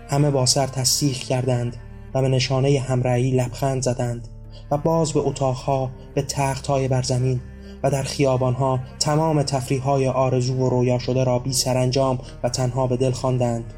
همه 0.09 0.31
با 0.31 0.45
سر 0.45 0.67
تصدیق 0.67 1.17
کردند 1.17 1.77
و 2.13 2.21
به 2.21 2.29
نشانه 2.29 2.79
همرایی 2.79 3.31
لبخند 3.31 3.81
زدند 3.81 4.27
و 4.71 4.77
باز 4.77 5.13
به 5.13 5.19
اتاقها 5.19 5.91
به 6.15 6.21
تختهای 6.21 6.87
برزمین 6.87 7.41
و 7.83 7.91
در 7.91 8.03
خیابانها 8.03 8.79
تمام 8.99 9.43
تفریحهای 9.43 10.07
آرزو 10.07 10.55
و 10.55 10.69
رویا 10.69 10.99
شده 10.99 11.23
را 11.23 11.39
بی 11.39 11.53
سرانجام 11.53 12.19
و 12.43 12.49
تنها 12.49 12.87
به 12.87 12.97
دل 12.97 13.11
خواندند. 13.11 13.73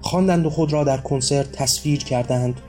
خواندند 0.00 0.46
و 0.46 0.50
خود 0.50 0.72
را 0.72 0.84
در 0.84 0.98
کنسرت 0.98 1.52
تصویر 1.52 2.04
کردند. 2.04 2.60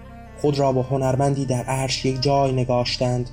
خود 0.42 0.60
را 0.60 0.72
با 0.72 0.82
هنرمندی 0.82 1.46
در 1.46 1.64
عرش 1.64 2.06
یک 2.06 2.22
جای 2.22 2.52
نگاشتند. 2.52 3.30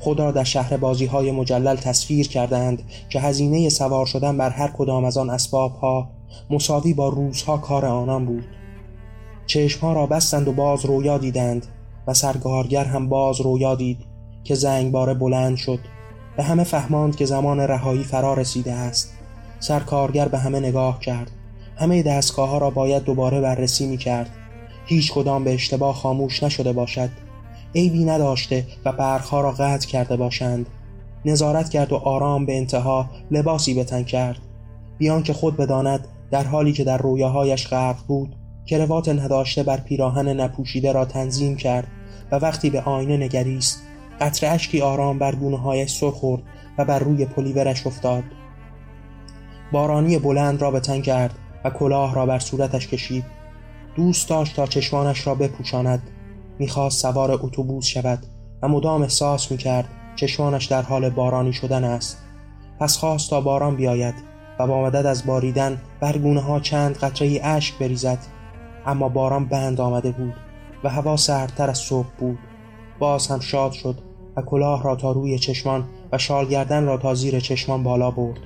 خود 0.00 0.20
را 0.20 0.32
در 0.32 0.44
شهر 0.44 0.76
بازی 0.76 1.06
های 1.06 1.32
مجلل 1.32 1.76
تصویر 1.76 2.28
کردند 2.28 2.82
که 3.08 3.20
هزینه 3.20 3.68
سوار 3.68 4.06
شدن 4.06 4.36
بر 4.36 4.50
هر 4.50 4.68
کدام 4.68 5.04
از 5.04 5.16
آن 5.16 5.30
اسباب 5.30 5.76
ها 5.76 6.10
مساوی 6.50 6.94
با 6.94 7.08
روزها 7.08 7.58
کار 7.58 7.86
آنان 7.86 8.26
بود. 8.26 8.44
چشمها 9.46 9.92
را 9.92 10.06
بستند 10.06 10.48
و 10.48 10.52
باز 10.52 10.84
رویا 10.84 11.18
دیدند 11.18 11.66
و 12.06 12.14
سرگارگر 12.14 12.84
هم 12.84 13.08
باز 13.08 13.40
رویا 13.40 13.74
دید 13.74 13.98
که 14.44 14.54
زنگباره 14.54 15.14
بلند 15.14 15.56
شد. 15.56 15.78
به 16.36 16.42
همه 16.42 16.64
فهماند 16.64 17.16
که 17.16 17.24
زمان 17.24 17.60
رهایی 17.60 18.04
فرا 18.04 18.34
رسیده 18.34 18.72
است. 18.72 19.12
سرکارگر 19.60 20.28
به 20.28 20.38
همه 20.38 20.60
نگاه 20.60 21.00
کرد. 21.00 21.30
همه 21.76 22.02
دستگاه 22.02 22.48
ها 22.48 22.58
را 22.58 22.70
باید 22.70 23.04
دوباره 23.04 23.40
بررسی 23.40 23.86
می 23.86 23.96
کرد 23.96 24.30
هیچ 24.86 25.12
کدام 25.12 25.44
به 25.44 25.54
اشتباه 25.54 25.94
خاموش 25.94 26.42
نشده 26.42 26.72
باشد. 26.72 27.10
عیبی 27.74 28.04
نداشته 28.04 28.66
و 28.84 28.92
برخها 28.92 29.40
را 29.40 29.52
قطع 29.52 29.88
کرده 29.88 30.16
باشند. 30.16 30.66
نظارت 31.24 31.68
کرد 31.68 31.92
و 31.92 31.96
آرام 31.96 32.46
به 32.46 32.56
انتها 32.56 33.10
لباسی 33.30 33.74
به 33.74 33.84
تن 33.84 34.02
کرد. 34.02 34.38
بیان 34.98 35.22
که 35.22 35.32
خود 35.32 35.56
بداند 35.56 36.08
در 36.30 36.44
حالی 36.44 36.72
که 36.72 36.84
در 36.84 36.98
رویاهایش 36.98 37.66
غرق 37.66 37.96
بود 38.06 38.36
کروات 38.66 39.08
نداشته 39.08 39.62
بر 39.62 39.76
پیراهن 39.76 40.28
نپوشیده 40.40 40.92
را 40.92 41.04
تنظیم 41.04 41.56
کرد 41.56 41.86
و 42.32 42.36
وقتی 42.36 42.70
به 42.70 42.80
آینه 42.80 43.16
نگریست 43.16 43.82
قطر 44.20 44.54
اشکی 44.54 44.80
آرام 44.80 45.18
بر 45.18 45.34
گونه 45.34 45.58
هایش 45.58 45.90
سر 45.90 46.10
خورد 46.10 46.42
و 46.78 46.84
بر 46.84 46.98
روی 46.98 47.24
پلیورش 47.24 47.86
افتاد. 47.86 48.22
بارانی 49.72 50.18
بلند 50.18 50.62
را 50.62 50.70
به 50.70 50.80
تن 50.80 51.00
کرد 51.00 51.34
و 51.64 51.70
کلاه 51.70 52.14
را 52.14 52.26
بر 52.26 52.38
صورتش 52.38 52.88
کشید. 52.88 53.24
دوست 53.96 54.28
داشت 54.28 54.56
تا 54.56 54.66
چشمانش 54.66 55.26
را 55.26 55.34
بپوشاند. 55.34 56.02
می‌خواست 56.62 57.02
سوار 57.02 57.32
اتوبوس 57.32 57.86
شود 57.86 58.26
و 58.62 58.68
مدام 58.68 59.02
احساس 59.02 59.50
می‌کرد 59.50 59.88
چشمانش 60.16 60.66
در 60.66 60.82
حال 60.82 61.10
بارانی 61.10 61.52
شدن 61.52 61.84
است. 61.84 62.18
پس 62.80 62.96
خواست 62.96 63.30
تا 63.30 63.40
باران 63.40 63.76
بیاید 63.76 64.14
و 64.58 64.66
با 64.66 64.82
مدد 64.82 65.06
از 65.06 65.26
باریدن 65.26 65.80
بر 66.00 66.18
ها 66.18 66.60
چند 66.60 66.96
قطره 66.96 67.40
اشک 67.42 67.78
بریزد. 67.78 68.18
اما 68.86 69.08
باران 69.08 69.44
بند 69.44 69.80
آمده 69.80 70.10
بود 70.10 70.34
و 70.84 70.88
هوا 70.88 71.16
سردتر 71.16 71.70
از 71.70 71.78
صبح 71.78 72.08
بود. 72.18 72.38
باز 72.98 73.26
هم 73.26 73.40
شاد 73.40 73.72
شد 73.72 73.98
و 74.36 74.42
کلاه 74.42 74.82
را 74.82 74.96
تا 74.96 75.12
روی 75.12 75.38
چشمان 75.38 75.84
و 76.12 76.18
شالگردن 76.18 76.84
را 76.84 76.96
تا 76.96 77.14
زیر 77.14 77.40
چشمان 77.40 77.82
بالا 77.82 78.10
برد. 78.10 78.40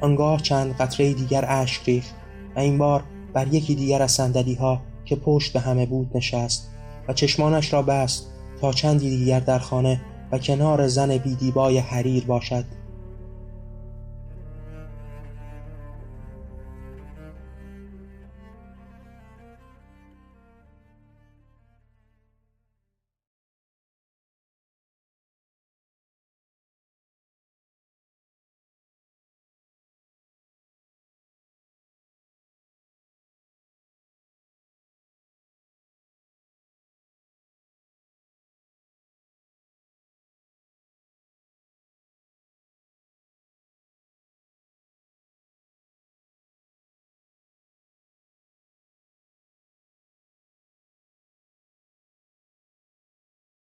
آنگاه 0.00 0.42
چند 0.42 0.76
قطره 0.76 1.12
دیگر 1.12 1.44
اشک 1.48 1.82
ریخت 1.84 2.14
و 2.56 2.58
این 2.58 2.78
بار 2.78 3.02
بر 3.32 3.46
یکی 3.46 3.74
دیگر 3.74 4.02
از 4.02 4.12
صندلی 4.12 4.54
ها 4.54 4.80
که 5.04 5.16
پشت 5.16 5.52
به 5.52 5.60
همه 5.60 5.86
بود 5.86 6.10
نشست. 6.14 6.75
و 7.08 7.12
چشمانش 7.12 7.72
را 7.72 7.82
بست 7.82 8.26
تا 8.60 8.72
چندی 8.72 9.10
دیگر 9.10 9.40
در 9.40 9.58
خانه 9.58 10.00
و 10.32 10.38
کنار 10.38 10.86
زن 10.86 11.16
بیدیبای 11.18 11.78
حریر 11.78 12.24
باشد. 12.24 12.64